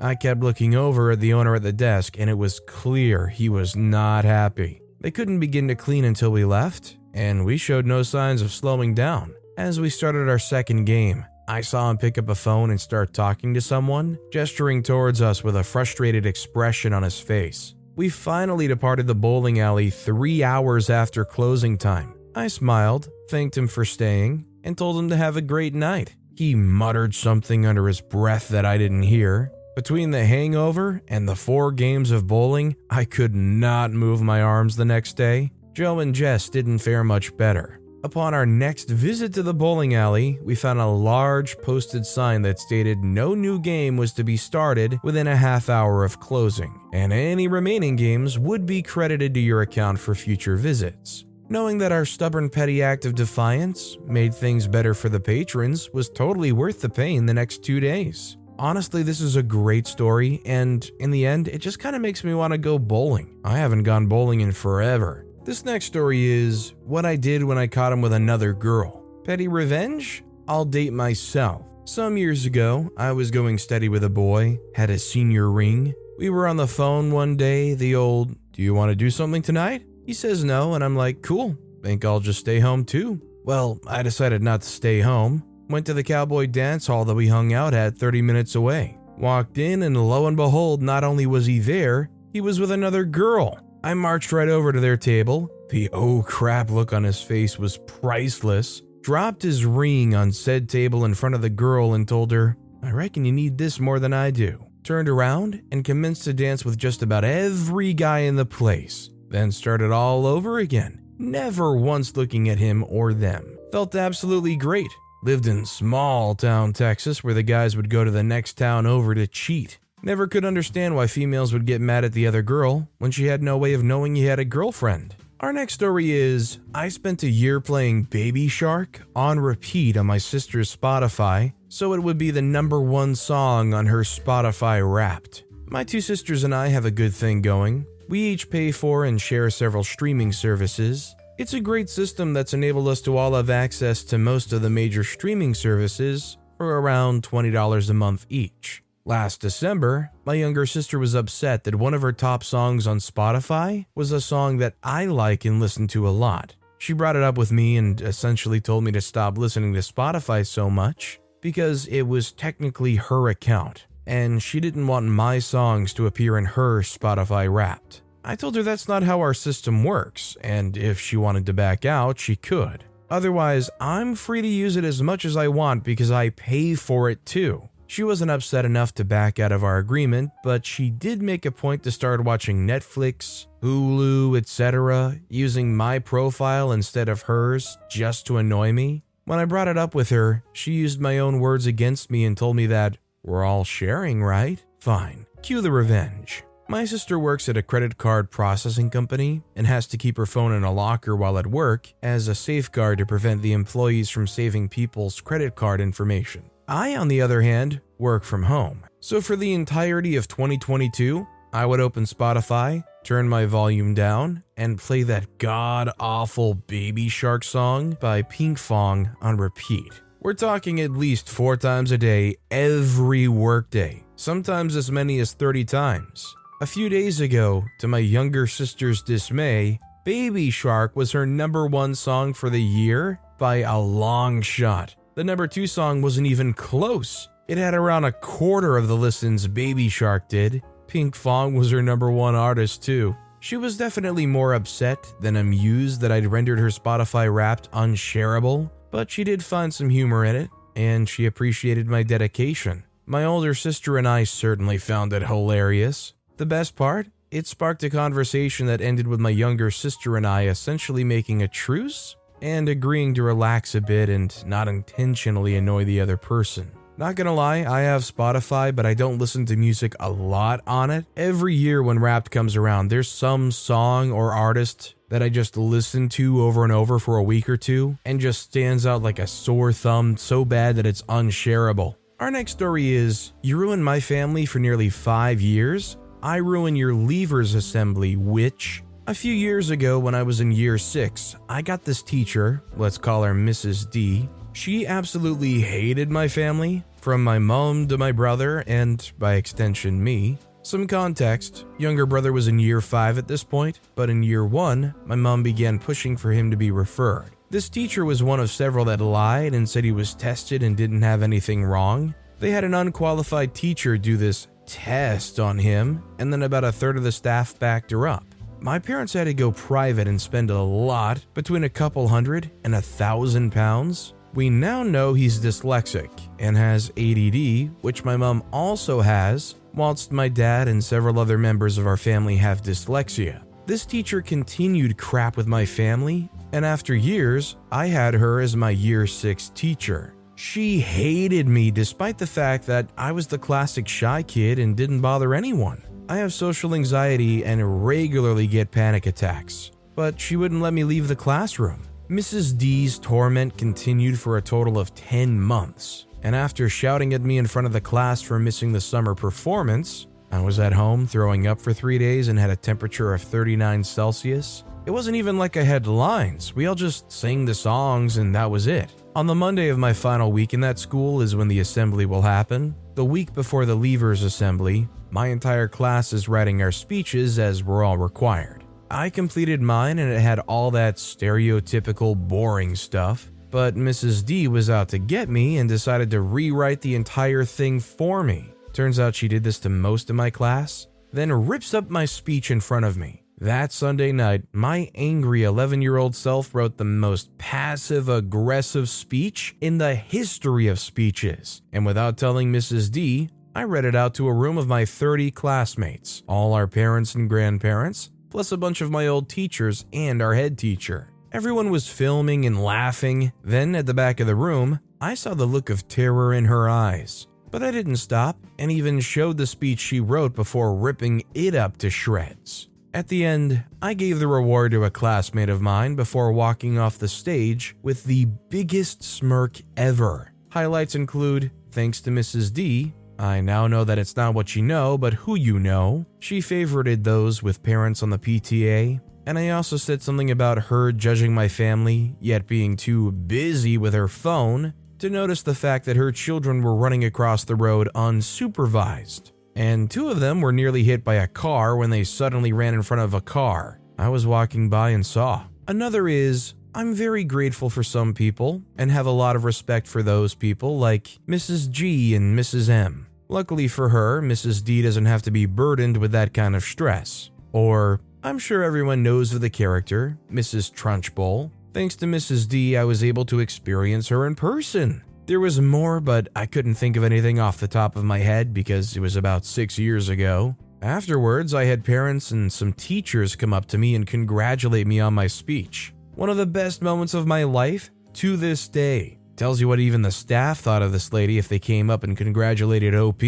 I 0.00 0.14
kept 0.14 0.40
looking 0.40 0.76
over 0.76 1.10
at 1.10 1.18
the 1.18 1.32
owner 1.32 1.56
at 1.56 1.62
the 1.62 1.72
desk, 1.72 2.16
and 2.18 2.30
it 2.30 2.38
was 2.38 2.60
clear 2.60 3.26
he 3.26 3.48
was 3.48 3.74
not 3.74 4.24
happy. 4.24 4.80
They 5.00 5.10
couldn't 5.10 5.40
begin 5.40 5.66
to 5.68 5.74
clean 5.74 6.04
until 6.04 6.30
we 6.30 6.44
left, 6.44 6.96
and 7.14 7.44
we 7.44 7.56
showed 7.56 7.84
no 7.84 8.04
signs 8.04 8.40
of 8.40 8.52
slowing 8.52 8.94
down. 8.94 9.34
As 9.56 9.80
we 9.80 9.90
started 9.90 10.28
our 10.28 10.38
second 10.38 10.84
game, 10.84 11.24
I 11.48 11.62
saw 11.62 11.90
him 11.90 11.98
pick 11.98 12.16
up 12.18 12.28
a 12.28 12.34
phone 12.34 12.70
and 12.70 12.80
start 12.80 13.12
talking 13.12 13.54
to 13.54 13.60
someone, 13.60 14.18
gesturing 14.30 14.84
towards 14.84 15.20
us 15.20 15.42
with 15.42 15.56
a 15.56 15.64
frustrated 15.64 16.26
expression 16.26 16.92
on 16.92 17.02
his 17.02 17.18
face. 17.18 17.74
We 17.96 18.08
finally 18.08 18.68
departed 18.68 19.08
the 19.08 19.16
bowling 19.16 19.58
alley 19.58 19.90
three 19.90 20.44
hours 20.44 20.90
after 20.90 21.24
closing 21.24 21.76
time. 21.76 22.14
I 22.38 22.46
smiled, 22.46 23.08
thanked 23.28 23.58
him 23.58 23.66
for 23.66 23.84
staying, 23.84 24.44
and 24.62 24.78
told 24.78 24.96
him 24.96 25.08
to 25.08 25.16
have 25.16 25.36
a 25.36 25.42
great 25.42 25.74
night. 25.74 26.14
He 26.36 26.54
muttered 26.54 27.12
something 27.12 27.66
under 27.66 27.88
his 27.88 28.00
breath 28.00 28.46
that 28.50 28.64
I 28.64 28.78
didn't 28.78 29.02
hear. 29.02 29.50
Between 29.74 30.12
the 30.12 30.24
hangover 30.24 31.02
and 31.08 31.28
the 31.28 31.34
four 31.34 31.72
games 31.72 32.12
of 32.12 32.28
bowling, 32.28 32.76
I 32.90 33.06
could 33.06 33.34
not 33.34 33.90
move 33.90 34.22
my 34.22 34.40
arms 34.40 34.76
the 34.76 34.84
next 34.84 35.14
day. 35.14 35.50
Joe 35.72 35.98
and 35.98 36.14
Jess 36.14 36.48
didn't 36.48 36.78
fare 36.78 37.02
much 37.02 37.36
better. 37.36 37.80
Upon 38.04 38.34
our 38.34 38.46
next 38.46 38.88
visit 38.88 39.34
to 39.34 39.42
the 39.42 39.52
bowling 39.52 39.96
alley, 39.96 40.38
we 40.44 40.54
found 40.54 40.78
a 40.78 40.86
large 40.86 41.58
posted 41.58 42.06
sign 42.06 42.42
that 42.42 42.60
stated 42.60 43.02
no 43.02 43.34
new 43.34 43.58
game 43.58 43.96
was 43.96 44.12
to 44.12 44.22
be 44.22 44.36
started 44.36 45.00
within 45.02 45.26
a 45.26 45.34
half 45.34 45.68
hour 45.68 46.04
of 46.04 46.20
closing, 46.20 46.80
and 46.92 47.12
any 47.12 47.48
remaining 47.48 47.96
games 47.96 48.38
would 48.38 48.64
be 48.64 48.80
credited 48.80 49.34
to 49.34 49.40
your 49.40 49.62
account 49.62 49.98
for 49.98 50.14
future 50.14 50.56
visits. 50.56 51.24
Knowing 51.50 51.78
that 51.78 51.92
our 51.92 52.04
stubborn 52.04 52.50
petty 52.50 52.82
act 52.82 53.06
of 53.06 53.14
defiance 53.14 53.96
made 54.04 54.34
things 54.34 54.68
better 54.68 54.92
for 54.92 55.08
the 55.08 55.18
patrons 55.18 55.88
was 55.94 56.10
totally 56.10 56.52
worth 56.52 56.82
the 56.82 56.88
pain 56.88 57.24
the 57.24 57.32
next 57.32 57.64
two 57.64 57.80
days. 57.80 58.36
Honestly, 58.58 59.02
this 59.02 59.22
is 59.22 59.36
a 59.36 59.42
great 59.42 59.86
story, 59.86 60.42
and 60.44 60.90
in 61.00 61.10
the 61.10 61.24
end, 61.24 61.48
it 61.48 61.60
just 61.60 61.78
kind 61.78 61.96
of 61.96 62.02
makes 62.02 62.22
me 62.22 62.34
want 62.34 62.52
to 62.52 62.58
go 62.58 62.78
bowling. 62.78 63.34
I 63.44 63.56
haven't 63.56 63.84
gone 63.84 64.08
bowling 64.08 64.40
in 64.40 64.52
forever. 64.52 65.24
This 65.44 65.64
next 65.64 65.86
story 65.86 66.26
is 66.26 66.74
what 66.84 67.06
I 67.06 67.16
did 67.16 67.42
when 67.42 67.56
I 67.56 67.66
caught 67.66 67.92
him 67.92 68.02
with 68.02 68.12
another 68.12 68.52
girl. 68.52 69.02
Petty 69.24 69.48
revenge? 69.48 70.22
I'll 70.46 70.66
date 70.66 70.92
myself. 70.92 71.64
Some 71.86 72.18
years 72.18 72.44
ago, 72.44 72.90
I 72.98 73.12
was 73.12 73.30
going 73.30 73.56
steady 73.56 73.88
with 73.88 74.04
a 74.04 74.10
boy, 74.10 74.58
had 74.74 74.90
a 74.90 74.98
senior 74.98 75.50
ring. 75.50 75.94
We 76.18 76.28
were 76.28 76.46
on 76.46 76.58
the 76.58 76.66
phone 76.66 77.10
one 77.10 77.36
day, 77.38 77.72
the 77.72 77.94
old, 77.94 78.36
Do 78.52 78.60
you 78.60 78.74
want 78.74 78.90
to 78.90 78.96
do 78.96 79.08
something 79.08 79.40
tonight? 79.40 79.86
He 80.08 80.14
says 80.14 80.42
no, 80.42 80.72
and 80.72 80.82
I'm 80.82 80.96
like, 80.96 81.20
Cool, 81.20 81.54
think 81.82 82.02
I'll 82.02 82.18
just 82.18 82.40
stay 82.40 82.60
home 82.60 82.86
too. 82.86 83.20
Well, 83.44 83.78
I 83.86 84.02
decided 84.02 84.42
not 84.42 84.62
to 84.62 84.66
stay 84.66 85.02
home. 85.02 85.44
Went 85.68 85.84
to 85.84 85.92
the 85.92 86.02
cowboy 86.02 86.46
dance 86.46 86.86
hall 86.86 87.04
that 87.04 87.14
we 87.14 87.28
hung 87.28 87.52
out 87.52 87.74
at 87.74 87.98
30 87.98 88.22
minutes 88.22 88.54
away. 88.54 88.96
Walked 89.18 89.58
in, 89.58 89.82
and 89.82 90.08
lo 90.08 90.26
and 90.26 90.34
behold, 90.34 90.80
not 90.80 91.04
only 91.04 91.26
was 91.26 91.44
he 91.44 91.58
there, 91.58 92.08
he 92.32 92.40
was 92.40 92.58
with 92.58 92.70
another 92.70 93.04
girl. 93.04 93.60
I 93.84 93.92
marched 93.92 94.32
right 94.32 94.48
over 94.48 94.72
to 94.72 94.80
their 94.80 94.96
table. 94.96 95.50
The 95.68 95.90
oh 95.92 96.22
crap 96.22 96.70
look 96.70 96.94
on 96.94 97.04
his 97.04 97.20
face 97.20 97.58
was 97.58 97.76
priceless. 97.76 98.80
Dropped 99.02 99.42
his 99.42 99.66
ring 99.66 100.14
on 100.14 100.32
said 100.32 100.70
table 100.70 101.04
in 101.04 101.12
front 101.12 101.34
of 101.34 101.42
the 101.42 101.50
girl 101.50 101.92
and 101.92 102.08
told 102.08 102.30
her, 102.32 102.56
I 102.82 102.92
reckon 102.92 103.26
you 103.26 103.32
need 103.32 103.58
this 103.58 103.78
more 103.78 103.98
than 103.98 104.14
I 104.14 104.30
do. 104.30 104.68
Turned 104.84 105.10
around 105.10 105.60
and 105.70 105.84
commenced 105.84 106.24
to 106.24 106.32
dance 106.32 106.64
with 106.64 106.78
just 106.78 107.02
about 107.02 107.24
every 107.24 107.92
guy 107.92 108.20
in 108.20 108.36
the 108.36 108.46
place. 108.46 109.10
Then 109.28 109.52
started 109.52 109.92
all 109.92 110.26
over 110.26 110.58
again, 110.58 111.02
never 111.18 111.76
once 111.76 112.16
looking 112.16 112.48
at 112.48 112.58
him 112.58 112.84
or 112.88 113.12
them. 113.12 113.58
Felt 113.70 113.94
absolutely 113.94 114.56
great. 114.56 114.90
Lived 115.22 115.46
in 115.46 115.66
small 115.66 116.34
town 116.34 116.72
Texas 116.72 117.22
where 117.22 117.34
the 117.34 117.42
guys 117.42 117.76
would 117.76 117.90
go 117.90 118.04
to 118.04 118.10
the 118.10 118.22
next 118.22 118.56
town 118.56 118.86
over 118.86 119.14
to 119.14 119.26
cheat. 119.26 119.78
Never 120.02 120.26
could 120.26 120.44
understand 120.44 120.94
why 120.94 121.08
females 121.08 121.52
would 121.52 121.66
get 121.66 121.80
mad 121.80 122.04
at 122.04 122.12
the 122.12 122.26
other 122.26 122.42
girl 122.42 122.88
when 122.98 123.10
she 123.10 123.26
had 123.26 123.42
no 123.42 123.58
way 123.58 123.74
of 123.74 123.82
knowing 123.82 124.14
he 124.14 124.26
had 124.26 124.38
a 124.38 124.44
girlfriend. 124.44 125.16
Our 125.40 125.52
next 125.52 125.74
story 125.74 126.10
is 126.10 126.58
I 126.74 126.88
spent 126.88 127.22
a 127.22 127.28
year 127.28 127.60
playing 127.60 128.04
Baby 128.04 128.48
Shark 128.48 129.02
on 129.14 129.38
repeat 129.38 129.96
on 129.96 130.06
my 130.06 130.18
sister's 130.18 130.74
Spotify, 130.74 131.52
so 131.68 131.92
it 131.92 132.02
would 132.02 132.18
be 132.18 132.30
the 132.30 132.42
number 132.42 132.80
one 132.80 133.14
song 133.14 133.74
on 133.74 133.86
her 133.86 134.00
Spotify 134.00 134.80
Wrapped. 134.82 135.44
My 135.66 135.84
two 135.84 136.00
sisters 136.00 136.44
and 136.44 136.54
I 136.54 136.68
have 136.68 136.84
a 136.84 136.90
good 136.90 137.12
thing 137.12 137.42
going. 137.42 137.86
We 138.08 138.20
each 138.20 138.48
pay 138.48 138.72
for 138.72 139.04
and 139.04 139.20
share 139.20 139.50
several 139.50 139.84
streaming 139.84 140.32
services. 140.32 141.14
It's 141.36 141.52
a 141.52 141.60
great 141.60 141.90
system 141.90 142.32
that's 142.32 142.54
enabled 142.54 142.88
us 142.88 143.02
to 143.02 143.18
all 143.18 143.34
have 143.34 143.50
access 143.50 144.02
to 144.04 144.16
most 144.16 144.54
of 144.54 144.62
the 144.62 144.70
major 144.70 145.04
streaming 145.04 145.52
services 145.52 146.38
for 146.56 146.80
around 146.80 147.22
$20 147.22 147.90
a 147.90 147.92
month 147.92 148.24
each. 148.30 148.82
Last 149.04 149.42
December, 149.42 150.10
my 150.24 150.34
younger 150.34 150.64
sister 150.64 150.98
was 150.98 151.14
upset 151.14 151.64
that 151.64 151.74
one 151.74 151.92
of 151.92 152.00
her 152.00 152.12
top 152.12 152.42
songs 152.42 152.86
on 152.86 152.98
Spotify 152.98 153.84
was 153.94 154.10
a 154.10 154.22
song 154.22 154.56
that 154.56 154.76
I 154.82 155.04
like 155.04 155.44
and 155.44 155.60
listen 155.60 155.86
to 155.88 156.08
a 156.08 156.10
lot. 156.10 156.54
She 156.78 156.94
brought 156.94 157.16
it 157.16 157.22
up 157.22 157.36
with 157.36 157.52
me 157.52 157.76
and 157.76 158.00
essentially 158.00 158.60
told 158.60 158.84
me 158.84 158.92
to 158.92 159.02
stop 159.02 159.36
listening 159.36 159.74
to 159.74 159.80
Spotify 159.80 160.46
so 160.46 160.70
much 160.70 161.20
because 161.42 161.86
it 161.88 162.02
was 162.02 162.32
technically 162.32 162.96
her 162.96 163.28
account, 163.28 163.86
and 164.08 164.42
she 164.42 164.58
didn't 164.58 164.86
want 164.86 165.04
my 165.04 165.38
songs 165.38 165.92
to 165.92 166.06
appear 166.06 166.38
in 166.38 166.46
her 166.46 166.80
Spotify 166.80 167.52
wrapped. 167.52 168.00
I 168.24 168.36
told 168.36 168.56
her 168.56 168.62
that's 168.62 168.88
not 168.88 169.02
how 169.02 169.20
our 169.20 169.34
system 169.34 169.84
works, 169.84 170.36
and 170.40 170.76
if 170.76 170.98
she 170.98 171.16
wanted 171.16 171.44
to 171.46 171.52
back 171.52 171.84
out, 171.84 172.18
she 172.18 172.34
could. 172.34 172.84
Otherwise, 173.10 173.68
I'm 173.80 174.14
free 174.14 174.40
to 174.40 174.48
use 174.48 174.76
it 174.76 174.84
as 174.84 175.02
much 175.02 175.26
as 175.26 175.36
I 175.36 175.48
want 175.48 175.84
because 175.84 176.10
I 176.10 176.30
pay 176.30 176.74
for 176.74 177.10
it 177.10 177.24
too. 177.26 177.68
She 177.86 178.02
wasn't 178.02 178.30
upset 178.30 178.64
enough 178.64 178.94
to 178.94 179.04
back 179.04 179.38
out 179.38 179.52
of 179.52 179.62
our 179.62 179.78
agreement, 179.78 180.30
but 180.42 180.64
she 180.64 180.90
did 180.90 181.22
make 181.22 181.44
a 181.44 181.50
point 181.50 181.82
to 181.82 181.90
start 181.90 182.24
watching 182.24 182.66
Netflix, 182.66 183.46
Hulu, 183.62 184.36
etc., 184.36 185.20
using 185.28 185.76
my 185.76 185.98
profile 185.98 186.72
instead 186.72 187.08
of 187.08 187.22
hers 187.22 187.76
just 187.90 188.26
to 188.26 188.38
annoy 188.38 188.72
me. 188.72 189.04
When 189.24 189.38
I 189.38 189.44
brought 189.44 189.68
it 189.68 189.76
up 189.76 189.94
with 189.94 190.08
her, 190.10 190.44
she 190.54 190.72
used 190.72 191.00
my 191.00 191.18
own 191.18 191.40
words 191.40 191.66
against 191.66 192.10
me 192.10 192.24
and 192.24 192.36
told 192.36 192.56
me 192.56 192.66
that 192.66 192.96
we're 193.28 193.44
all 193.44 193.62
sharing, 193.62 194.22
right? 194.24 194.64
Fine. 194.80 195.26
Cue 195.42 195.60
the 195.60 195.70
revenge. 195.70 196.42
My 196.70 196.84
sister 196.84 197.18
works 197.18 197.48
at 197.48 197.56
a 197.56 197.62
credit 197.62 197.96
card 197.96 198.30
processing 198.30 198.90
company 198.90 199.42
and 199.56 199.66
has 199.66 199.86
to 199.88 199.96
keep 199.96 200.16
her 200.16 200.26
phone 200.26 200.52
in 200.52 200.64
a 200.64 200.72
locker 200.72 201.14
while 201.14 201.38
at 201.38 201.46
work 201.46 201.92
as 202.02 202.28
a 202.28 202.34
safeguard 202.34 202.98
to 202.98 203.06
prevent 203.06 203.40
the 203.42 203.52
employees 203.52 204.10
from 204.10 204.26
saving 204.26 204.68
people's 204.68 205.20
credit 205.20 205.54
card 205.54 205.80
information. 205.80 206.50
I, 206.66 206.96
on 206.96 207.08
the 207.08 207.22
other 207.22 207.40
hand, 207.40 207.80
work 207.98 208.24
from 208.24 208.42
home. 208.42 208.84
So 209.00 209.20
for 209.20 209.36
the 209.36 209.54
entirety 209.54 210.16
of 210.16 210.28
2022, 210.28 211.26
I 211.52 211.64
would 211.64 211.80
open 211.80 212.04
Spotify, 212.04 212.84
turn 213.02 213.28
my 213.28 213.46
volume 213.46 213.94
down, 213.94 214.42
and 214.56 214.78
play 214.78 215.02
that 215.04 215.38
god 215.38 215.90
awful 215.98 216.54
Baby 216.54 217.08
Shark 217.08 217.44
song 217.44 217.96
by 218.00 218.22
Pinkfong 218.22 219.14
on 219.22 219.38
repeat. 219.38 220.02
We're 220.20 220.34
talking 220.34 220.80
at 220.80 220.90
least 220.90 221.28
four 221.28 221.56
times 221.56 221.92
a 221.92 221.98
day, 221.98 222.38
every 222.50 223.28
workday, 223.28 224.02
sometimes 224.16 224.74
as 224.74 224.90
many 224.90 225.20
as 225.20 225.32
30 225.32 225.64
times. 225.64 226.34
A 226.60 226.66
few 226.66 226.88
days 226.88 227.20
ago, 227.20 227.64
to 227.78 227.86
my 227.86 227.98
younger 227.98 228.48
sister's 228.48 229.00
dismay, 229.00 229.78
Baby 230.04 230.50
Shark 230.50 230.96
was 230.96 231.12
her 231.12 231.24
number 231.24 231.68
one 231.68 231.94
song 231.94 232.34
for 232.34 232.50
the 232.50 232.60
year 232.60 233.20
by 233.38 233.58
a 233.58 233.78
long 233.78 234.42
shot. 234.42 234.96
The 235.14 235.22
number 235.22 235.46
two 235.46 235.68
song 235.68 236.02
wasn't 236.02 236.26
even 236.26 236.52
close. 236.52 237.28
It 237.46 237.56
had 237.56 237.74
around 237.74 238.02
a 238.02 238.10
quarter 238.10 238.76
of 238.76 238.88
the 238.88 238.96
listens 238.96 239.46
Baby 239.46 239.88
Shark 239.88 240.28
did. 240.28 240.64
Pinkfong 240.88 241.54
was 241.54 241.70
her 241.70 241.82
number 241.82 242.10
one 242.10 242.34
artist, 242.34 242.82
too. 242.82 243.14
She 243.38 243.56
was 243.56 243.76
definitely 243.76 244.26
more 244.26 244.54
upset 244.54 245.06
than 245.20 245.36
amused 245.36 246.00
that 246.00 246.10
I'd 246.10 246.26
rendered 246.26 246.58
her 246.58 246.70
Spotify 246.70 247.32
wrapped 247.32 247.68
unshareable, 247.72 248.72
but 248.90 249.10
she 249.10 249.24
did 249.24 249.44
find 249.44 249.72
some 249.72 249.90
humor 249.90 250.24
in 250.24 250.36
it, 250.36 250.50
and 250.76 251.08
she 251.08 251.26
appreciated 251.26 251.86
my 251.86 252.02
dedication. 252.02 252.84
My 253.06 253.24
older 253.24 253.54
sister 253.54 253.96
and 253.96 254.06
I 254.06 254.24
certainly 254.24 254.78
found 254.78 255.12
it 255.12 255.22
hilarious. 255.22 256.12
The 256.36 256.46
best 256.46 256.76
part? 256.76 257.08
It 257.30 257.46
sparked 257.46 257.82
a 257.82 257.90
conversation 257.90 258.66
that 258.66 258.80
ended 258.80 259.06
with 259.06 259.20
my 259.20 259.30
younger 259.30 259.70
sister 259.70 260.16
and 260.16 260.26
I 260.26 260.46
essentially 260.46 261.04
making 261.04 261.42
a 261.42 261.48
truce 261.48 262.16
and 262.40 262.68
agreeing 262.68 263.14
to 263.14 263.22
relax 263.22 263.74
a 263.74 263.80
bit 263.80 264.08
and 264.08 264.34
not 264.46 264.68
intentionally 264.68 265.56
annoy 265.56 265.84
the 265.84 266.00
other 266.00 266.16
person. 266.16 266.70
Not 266.96 267.14
gonna 267.14 267.34
lie, 267.34 267.64
I 267.64 267.82
have 267.82 268.02
Spotify, 268.02 268.74
but 268.74 268.84
I 268.84 268.94
don't 268.94 269.18
listen 269.18 269.46
to 269.46 269.56
music 269.56 269.94
a 270.00 270.10
lot 270.10 270.60
on 270.66 270.90
it. 270.90 271.06
Every 271.16 271.54
year 271.54 271.82
when 271.82 271.98
Wrapped 271.98 272.30
comes 272.30 272.56
around, 272.56 272.88
there's 272.88 273.08
some 273.08 273.52
song 273.52 274.10
or 274.10 274.32
artist 274.32 274.94
that 275.08 275.22
I 275.22 275.28
just 275.28 275.56
listen 275.56 276.08
to 276.10 276.42
over 276.42 276.64
and 276.64 276.72
over 276.72 276.98
for 276.98 277.16
a 277.16 277.22
week 277.22 277.48
or 277.48 277.56
two 277.56 277.98
and 278.04 278.20
just 278.20 278.42
stands 278.42 278.86
out 278.86 279.02
like 279.02 279.18
a 279.18 279.26
sore 279.26 279.72
thumb 279.72 280.16
so 280.16 280.44
bad 280.44 280.76
that 280.76 280.86
it's 280.86 281.02
unshareable. 281.08 281.96
Our 282.20 282.30
next 282.30 282.52
story 282.52 282.92
is 282.92 283.32
You 283.42 283.56
ruined 283.56 283.84
my 283.84 284.00
family 284.00 284.44
for 284.44 284.58
nearly 284.58 284.90
five 284.90 285.40
years. 285.40 285.96
I 286.22 286.36
ruin 286.36 286.74
your 286.74 286.92
leavers 286.92 287.54
assembly, 287.54 288.16
witch. 288.16 288.82
A 289.06 289.14
few 289.14 289.32
years 289.32 289.70
ago, 289.70 289.98
when 289.98 290.14
I 290.14 290.22
was 290.22 290.40
in 290.40 290.52
year 290.52 290.78
six, 290.78 291.36
I 291.48 291.62
got 291.62 291.84
this 291.84 292.02
teacher, 292.02 292.62
let's 292.76 292.98
call 292.98 293.22
her 293.22 293.32
Mrs. 293.32 293.88
D. 293.90 294.28
She 294.52 294.86
absolutely 294.86 295.60
hated 295.60 296.10
my 296.10 296.26
family, 296.26 296.82
from 297.00 297.22
my 297.22 297.38
mom 297.38 297.86
to 297.88 297.96
my 297.96 298.10
brother, 298.10 298.64
and 298.66 299.10
by 299.18 299.34
extension, 299.34 300.02
me. 300.02 300.36
Some 300.68 300.86
context 300.86 301.64
younger 301.78 302.04
brother 302.04 302.30
was 302.30 302.46
in 302.46 302.58
year 302.58 302.82
5 302.82 303.16
at 303.16 303.26
this 303.26 303.42
point, 303.42 303.80
but 303.94 304.10
in 304.10 304.22
year 304.22 304.44
1, 304.44 304.94
my 305.06 305.14
mom 305.14 305.42
began 305.42 305.78
pushing 305.78 306.14
for 306.14 306.30
him 306.30 306.50
to 306.50 306.58
be 306.58 306.70
referred. 306.70 307.30
This 307.48 307.70
teacher 307.70 308.04
was 308.04 308.22
one 308.22 308.38
of 308.38 308.50
several 308.50 308.84
that 308.84 309.00
lied 309.00 309.54
and 309.54 309.66
said 309.66 309.82
he 309.82 309.92
was 309.92 310.12
tested 310.12 310.62
and 310.62 310.76
didn't 310.76 311.00
have 311.00 311.22
anything 311.22 311.64
wrong. 311.64 312.14
They 312.38 312.50
had 312.50 312.64
an 312.64 312.74
unqualified 312.74 313.54
teacher 313.54 313.96
do 313.96 314.18
this 314.18 314.48
test 314.66 315.40
on 315.40 315.56
him, 315.56 316.02
and 316.18 316.30
then 316.30 316.42
about 316.42 316.64
a 316.64 316.72
third 316.72 316.98
of 316.98 317.02
the 317.02 317.12
staff 317.12 317.58
backed 317.58 317.90
her 317.90 318.06
up. 318.06 318.26
My 318.60 318.78
parents 318.78 319.14
had 319.14 319.24
to 319.24 319.32
go 319.32 319.52
private 319.52 320.06
and 320.06 320.20
spend 320.20 320.50
a 320.50 320.60
lot, 320.60 321.24
between 321.32 321.64
a 321.64 321.70
couple 321.70 322.08
hundred 322.08 322.50
and 322.64 322.74
a 322.74 322.82
thousand 322.82 323.52
pounds. 323.52 324.12
We 324.34 324.50
now 324.50 324.82
know 324.82 325.14
he's 325.14 325.40
dyslexic 325.40 326.10
and 326.38 326.58
has 326.58 326.90
ADD, 326.98 327.74
which 327.82 328.04
my 328.04 328.18
mom 328.18 328.44
also 328.52 329.00
has, 329.00 329.54
whilst 329.74 330.12
my 330.12 330.28
dad 330.28 330.68
and 330.68 330.82
several 330.82 331.18
other 331.18 331.38
members 331.38 331.78
of 331.78 331.86
our 331.86 331.96
family 331.96 332.36
have 332.36 332.62
dyslexia. 332.62 333.44
This 333.66 333.84
teacher 333.84 334.22
continued 334.22 334.96
crap 334.96 335.36
with 335.36 335.46
my 335.46 335.66
family 335.66 336.30
And 336.52 336.64
after 336.64 336.94
years, 336.94 337.56
I 337.70 337.86
had 337.86 338.14
her 338.14 338.40
as 338.40 338.56
my 338.56 338.70
year 338.70 339.06
six 339.06 339.50
teacher. 339.54 340.14
She 340.36 340.80
hated 340.80 341.46
me 341.46 341.70
despite 341.70 342.16
the 342.16 342.26
fact 342.26 342.64
that 342.66 342.88
I 342.96 343.12
was 343.12 343.26
the 343.26 343.38
classic 343.38 343.86
shy 343.86 344.22
kid 344.22 344.58
and 344.58 344.76
didn't 344.76 345.02
bother 345.02 345.34
anyone. 345.34 345.82
I 346.08 346.16
have 346.18 346.32
social 346.32 346.74
anxiety 346.74 347.44
and 347.44 347.84
regularly 347.84 348.46
get 348.46 348.70
panic 348.70 349.04
attacks, 349.04 349.72
but 349.94 350.18
she 350.18 350.36
wouldn't 350.36 350.62
let 350.62 350.72
me 350.72 350.84
leave 350.84 351.08
the 351.08 351.16
classroom. 351.16 351.82
Mrs. 352.08 352.56
D's 352.56 352.98
torment 352.98 353.58
continued 353.58 354.18
for 354.18 354.38
a 354.38 354.42
total 354.42 354.78
of 354.78 354.94
10 354.94 355.38
months, 355.38 356.06
and 356.22 356.34
after 356.34 356.68
shouting 356.68 357.14
at 357.14 357.22
me 357.22 357.38
in 357.38 357.46
front 357.46 357.66
of 357.66 357.72
the 357.72 357.80
class 357.80 358.22
for 358.22 358.38
missing 358.38 358.72
the 358.72 358.80
summer 358.80 359.14
performance, 359.14 360.06
I 360.30 360.40
was 360.40 360.58
at 360.58 360.72
home 360.72 361.06
throwing 361.06 361.46
up 361.46 361.60
for 361.60 361.72
three 361.72 361.98
days 361.98 362.28
and 362.28 362.38
had 362.38 362.50
a 362.50 362.56
temperature 362.56 363.14
of 363.14 363.22
39 363.22 363.82
Celsius. 363.84 364.64
It 364.86 364.90
wasn't 364.90 365.16
even 365.16 365.38
like 365.38 365.56
I 365.56 365.62
had 365.62 365.86
lines, 365.86 366.54
we 366.54 366.66
all 366.66 366.74
just 366.74 367.10
sang 367.10 367.44
the 367.44 367.54
songs 367.54 368.16
and 368.16 368.34
that 368.34 368.50
was 368.50 368.66
it. 368.66 368.94
On 369.16 369.26
the 369.26 369.34
Monday 369.34 369.68
of 369.68 369.78
my 369.78 369.92
final 369.92 370.30
week 370.30 370.54
in 370.54 370.60
that 370.60 370.78
school 370.78 371.20
is 371.20 371.34
when 371.34 371.48
the 371.48 371.60
assembly 371.60 372.06
will 372.06 372.22
happen. 372.22 372.74
The 372.94 373.04
week 373.04 373.32
before 373.32 373.64
the 373.64 373.76
Leavers 373.76 374.24
Assembly, 374.24 374.88
my 375.10 375.28
entire 375.28 375.68
class 375.68 376.12
is 376.12 376.28
writing 376.28 376.62
our 376.62 376.72
speeches 376.72 377.38
as 377.38 377.64
we're 377.64 377.82
all 377.84 377.98
required. 377.98 378.64
I 378.90 379.10
completed 379.10 379.60
mine 379.60 379.98
and 379.98 380.10
it 380.10 380.20
had 380.20 380.38
all 380.40 380.70
that 380.72 380.96
stereotypical 380.96 382.16
boring 382.16 382.74
stuff, 382.74 383.30
but 383.50 383.74
Mrs. 383.74 384.24
D 384.24 384.48
was 384.48 384.70
out 384.70 384.88
to 384.90 384.98
get 384.98 385.28
me 385.28 385.58
and 385.58 385.68
decided 385.68 386.10
to 386.10 386.20
rewrite 386.20 386.80
the 386.80 386.94
entire 386.94 387.44
thing 387.44 387.80
for 387.80 388.22
me. 388.22 388.52
Turns 388.72 389.00
out 389.00 389.14
she 389.14 389.28
did 389.28 389.44
this 389.44 389.58
to 389.60 389.68
most 389.68 390.10
of 390.10 390.16
my 390.16 390.30
class, 390.30 390.86
then 391.12 391.32
rips 391.32 391.74
up 391.74 391.90
my 391.90 392.04
speech 392.04 392.50
in 392.50 392.60
front 392.60 392.84
of 392.84 392.96
me. 392.96 393.22
That 393.40 393.72
Sunday 393.72 394.10
night, 394.10 394.42
my 394.52 394.90
angry 394.96 395.44
11 395.44 395.80
year 395.80 395.96
old 395.96 396.16
self 396.16 396.54
wrote 396.54 396.76
the 396.76 396.84
most 396.84 397.36
passive 397.38 398.08
aggressive 398.08 398.88
speech 398.88 399.54
in 399.60 399.78
the 399.78 399.94
history 399.94 400.66
of 400.66 400.80
speeches. 400.80 401.62
And 401.72 401.86
without 401.86 402.18
telling 402.18 402.52
Mrs. 402.52 402.90
D, 402.90 403.30
I 403.54 403.62
read 403.62 403.84
it 403.84 403.94
out 403.94 404.14
to 404.14 404.26
a 404.26 404.32
room 404.32 404.58
of 404.58 404.66
my 404.66 404.84
30 404.84 405.30
classmates, 405.30 406.22
all 406.28 406.52
our 406.52 406.66
parents 406.66 407.14
and 407.14 407.28
grandparents, 407.28 408.10
plus 408.28 408.52
a 408.52 408.56
bunch 408.56 408.80
of 408.80 408.90
my 408.90 409.06
old 409.06 409.28
teachers 409.28 409.86
and 409.92 410.20
our 410.20 410.34
head 410.34 410.58
teacher. 410.58 411.12
Everyone 411.30 411.70
was 411.70 411.88
filming 411.88 412.46
and 412.46 412.62
laughing. 412.62 413.32
Then, 413.44 413.74
at 413.74 413.84
the 413.84 413.94
back 413.94 414.18
of 414.20 414.26
the 414.26 414.34
room, 414.34 414.80
I 415.00 415.14
saw 415.14 415.34
the 415.34 415.46
look 415.46 415.68
of 415.68 415.86
terror 415.86 416.32
in 416.32 416.46
her 416.46 416.70
eyes. 416.70 417.26
But 417.50 417.62
I 417.62 417.70
didn't 417.70 417.96
stop 417.96 418.38
and 418.58 418.72
even 418.72 419.00
showed 419.00 419.36
the 419.36 419.46
speech 419.46 419.78
she 419.78 420.00
wrote 420.00 420.34
before 420.34 420.74
ripping 420.74 421.22
it 421.34 421.54
up 421.54 421.76
to 421.78 421.90
shreds. 421.90 422.68
At 422.94 423.08
the 423.08 423.24
end, 423.24 423.62
I 423.82 423.92
gave 423.92 424.18
the 424.18 424.26
reward 424.26 424.72
to 424.72 424.84
a 424.84 424.90
classmate 424.90 425.50
of 425.50 425.60
mine 425.60 425.94
before 425.94 426.32
walking 426.32 426.78
off 426.78 426.98
the 426.98 427.08
stage 427.08 427.76
with 427.82 428.04
the 428.04 428.24
biggest 428.48 429.02
smirk 429.02 429.60
ever. 429.76 430.32
Highlights 430.50 430.94
include 430.94 431.50
thanks 431.70 432.00
to 432.02 432.10
Mrs. 432.10 432.52
D, 432.52 432.94
I 433.18 433.40
now 433.40 433.66
know 433.66 433.82
that 433.82 433.98
it's 433.98 434.16
not 434.16 434.34
what 434.34 434.54
you 434.54 434.62
know, 434.62 434.96
but 434.96 435.12
who 435.12 435.34
you 435.34 435.58
know. 435.58 436.06
She 436.20 436.38
favorited 436.38 437.02
those 437.02 437.42
with 437.42 437.64
parents 437.64 438.02
on 438.02 438.10
the 438.10 438.18
PTA. 438.18 439.00
And 439.28 439.38
I 439.38 439.50
also 439.50 439.76
said 439.76 440.00
something 440.00 440.30
about 440.30 440.56
her 440.68 440.90
judging 440.90 441.34
my 441.34 441.48
family, 441.48 442.16
yet 442.18 442.46
being 442.46 442.76
too 442.76 443.12
busy 443.12 443.76
with 443.76 443.92
her 443.92 444.08
phone 444.08 444.72
to 445.00 445.10
notice 445.10 445.42
the 445.42 445.54
fact 445.54 445.84
that 445.84 445.96
her 445.96 446.10
children 446.10 446.62
were 446.62 446.74
running 446.74 447.04
across 447.04 447.44
the 447.44 447.54
road 447.54 447.90
unsupervised. 447.94 449.32
And 449.54 449.90
two 449.90 450.08
of 450.08 450.20
them 450.20 450.40
were 450.40 450.50
nearly 450.50 450.82
hit 450.82 451.04
by 451.04 451.16
a 451.16 451.26
car 451.26 451.76
when 451.76 451.90
they 451.90 452.04
suddenly 452.04 452.54
ran 452.54 452.72
in 452.72 452.82
front 452.82 453.02
of 453.02 453.12
a 453.12 453.20
car. 453.20 453.78
I 453.98 454.08
was 454.08 454.26
walking 454.26 454.70
by 454.70 454.90
and 454.90 455.04
saw. 455.04 455.44
Another 455.66 456.08
is 456.08 456.54
I'm 456.74 456.94
very 456.94 457.24
grateful 457.24 457.68
for 457.68 457.82
some 457.82 458.14
people 458.14 458.62
and 458.78 458.90
have 458.90 459.04
a 459.04 459.10
lot 459.10 459.36
of 459.36 459.44
respect 459.44 459.88
for 459.88 460.02
those 460.02 460.34
people 460.34 460.78
like 460.78 461.18
Mrs. 461.28 461.70
G 461.70 462.14
and 462.14 462.34
Mrs. 462.34 462.70
M. 462.70 463.08
Luckily 463.28 463.68
for 463.68 463.90
her, 463.90 464.22
Mrs. 464.22 464.64
D 464.64 464.80
doesn't 464.80 465.04
have 465.04 465.20
to 465.20 465.30
be 465.30 465.44
burdened 465.44 465.98
with 465.98 466.12
that 466.12 466.32
kind 466.32 466.56
of 466.56 466.64
stress. 466.64 467.28
Or, 467.52 468.00
I'm 468.22 468.38
sure 468.40 468.64
everyone 468.64 469.04
knows 469.04 469.32
of 469.32 469.40
the 469.40 469.50
character, 469.50 470.18
Mrs. 470.32 470.72
Trunchbull. 470.72 471.52
Thanks 471.72 471.94
to 471.96 472.06
Mrs. 472.06 472.48
D, 472.48 472.76
I 472.76 472.82
was 472.82 473.04
able 473.04 473.24
to 473.26 473.38
experience 473.38 474.08
her 474.08 474.26
in 474.26 474.34
person. 474.34 475.04
There 475.26 475.38
was 475.38 475.60
more, 475.60 476.00
but 476.00 476.28
I 476.34 476.46
couldn't 476.46 476.74
think 476.74 476.96
of 476.96 477.04
anything 477.04 477.38
off 477.38 477.58
the 477.58 477.68
top 477.68 477.94
of 477.94 478.02
my 478.02 478.18
head 478.18 478.52
because 478.52 478.96
it 478.96 479.00
was 479.00 479.14
about 479.14 479.44
six 479.44 479.78
years 479.78 480.08
ago. 480.08 480.56
Afterwards, 480.82 481.54
I 481.54 481.64
had 481.64 481.84
parents 481.84 482.32
and 482.32 482.52
some 482.52 482.72
teachers 482.72 483.36
come 483.36 483.52
up 483.52 483.66
to 483.66 483.78
me 483.78 483.94
and 483.94 484.06
congratulate 484.06 484.86
me 484.88 484.98
on 484.98 485.14
my 485.14 485.28
speech. 485.28 485.94
One 486.16 486.30
of 486.30 486.36
the 486.36 486.46
best 486.46 486.82
moments 486.82 487.14
of 487.14 487.26
my 487.26 487.44
life 487.44 487.90
to 488.14 488.36
this 488.36 488.68
day. 488.68 489.18
Tells 489.36 489.60
you 489.60 489.68
what 489.68 489.78
even 489.78 490.02
the 490.02 490.10
staff 490.10 490.58
thought 490.58 490.82
of 490.82 490.90
this 490.90 491.12
lady 491.12 491.38
if 491.38 491.46
they 491.46 491.60
came 491.60 491.88
up 491.88 492.02
and 492.02 492.16
congratulated 492.16 492.96
OP. 492.96 493.22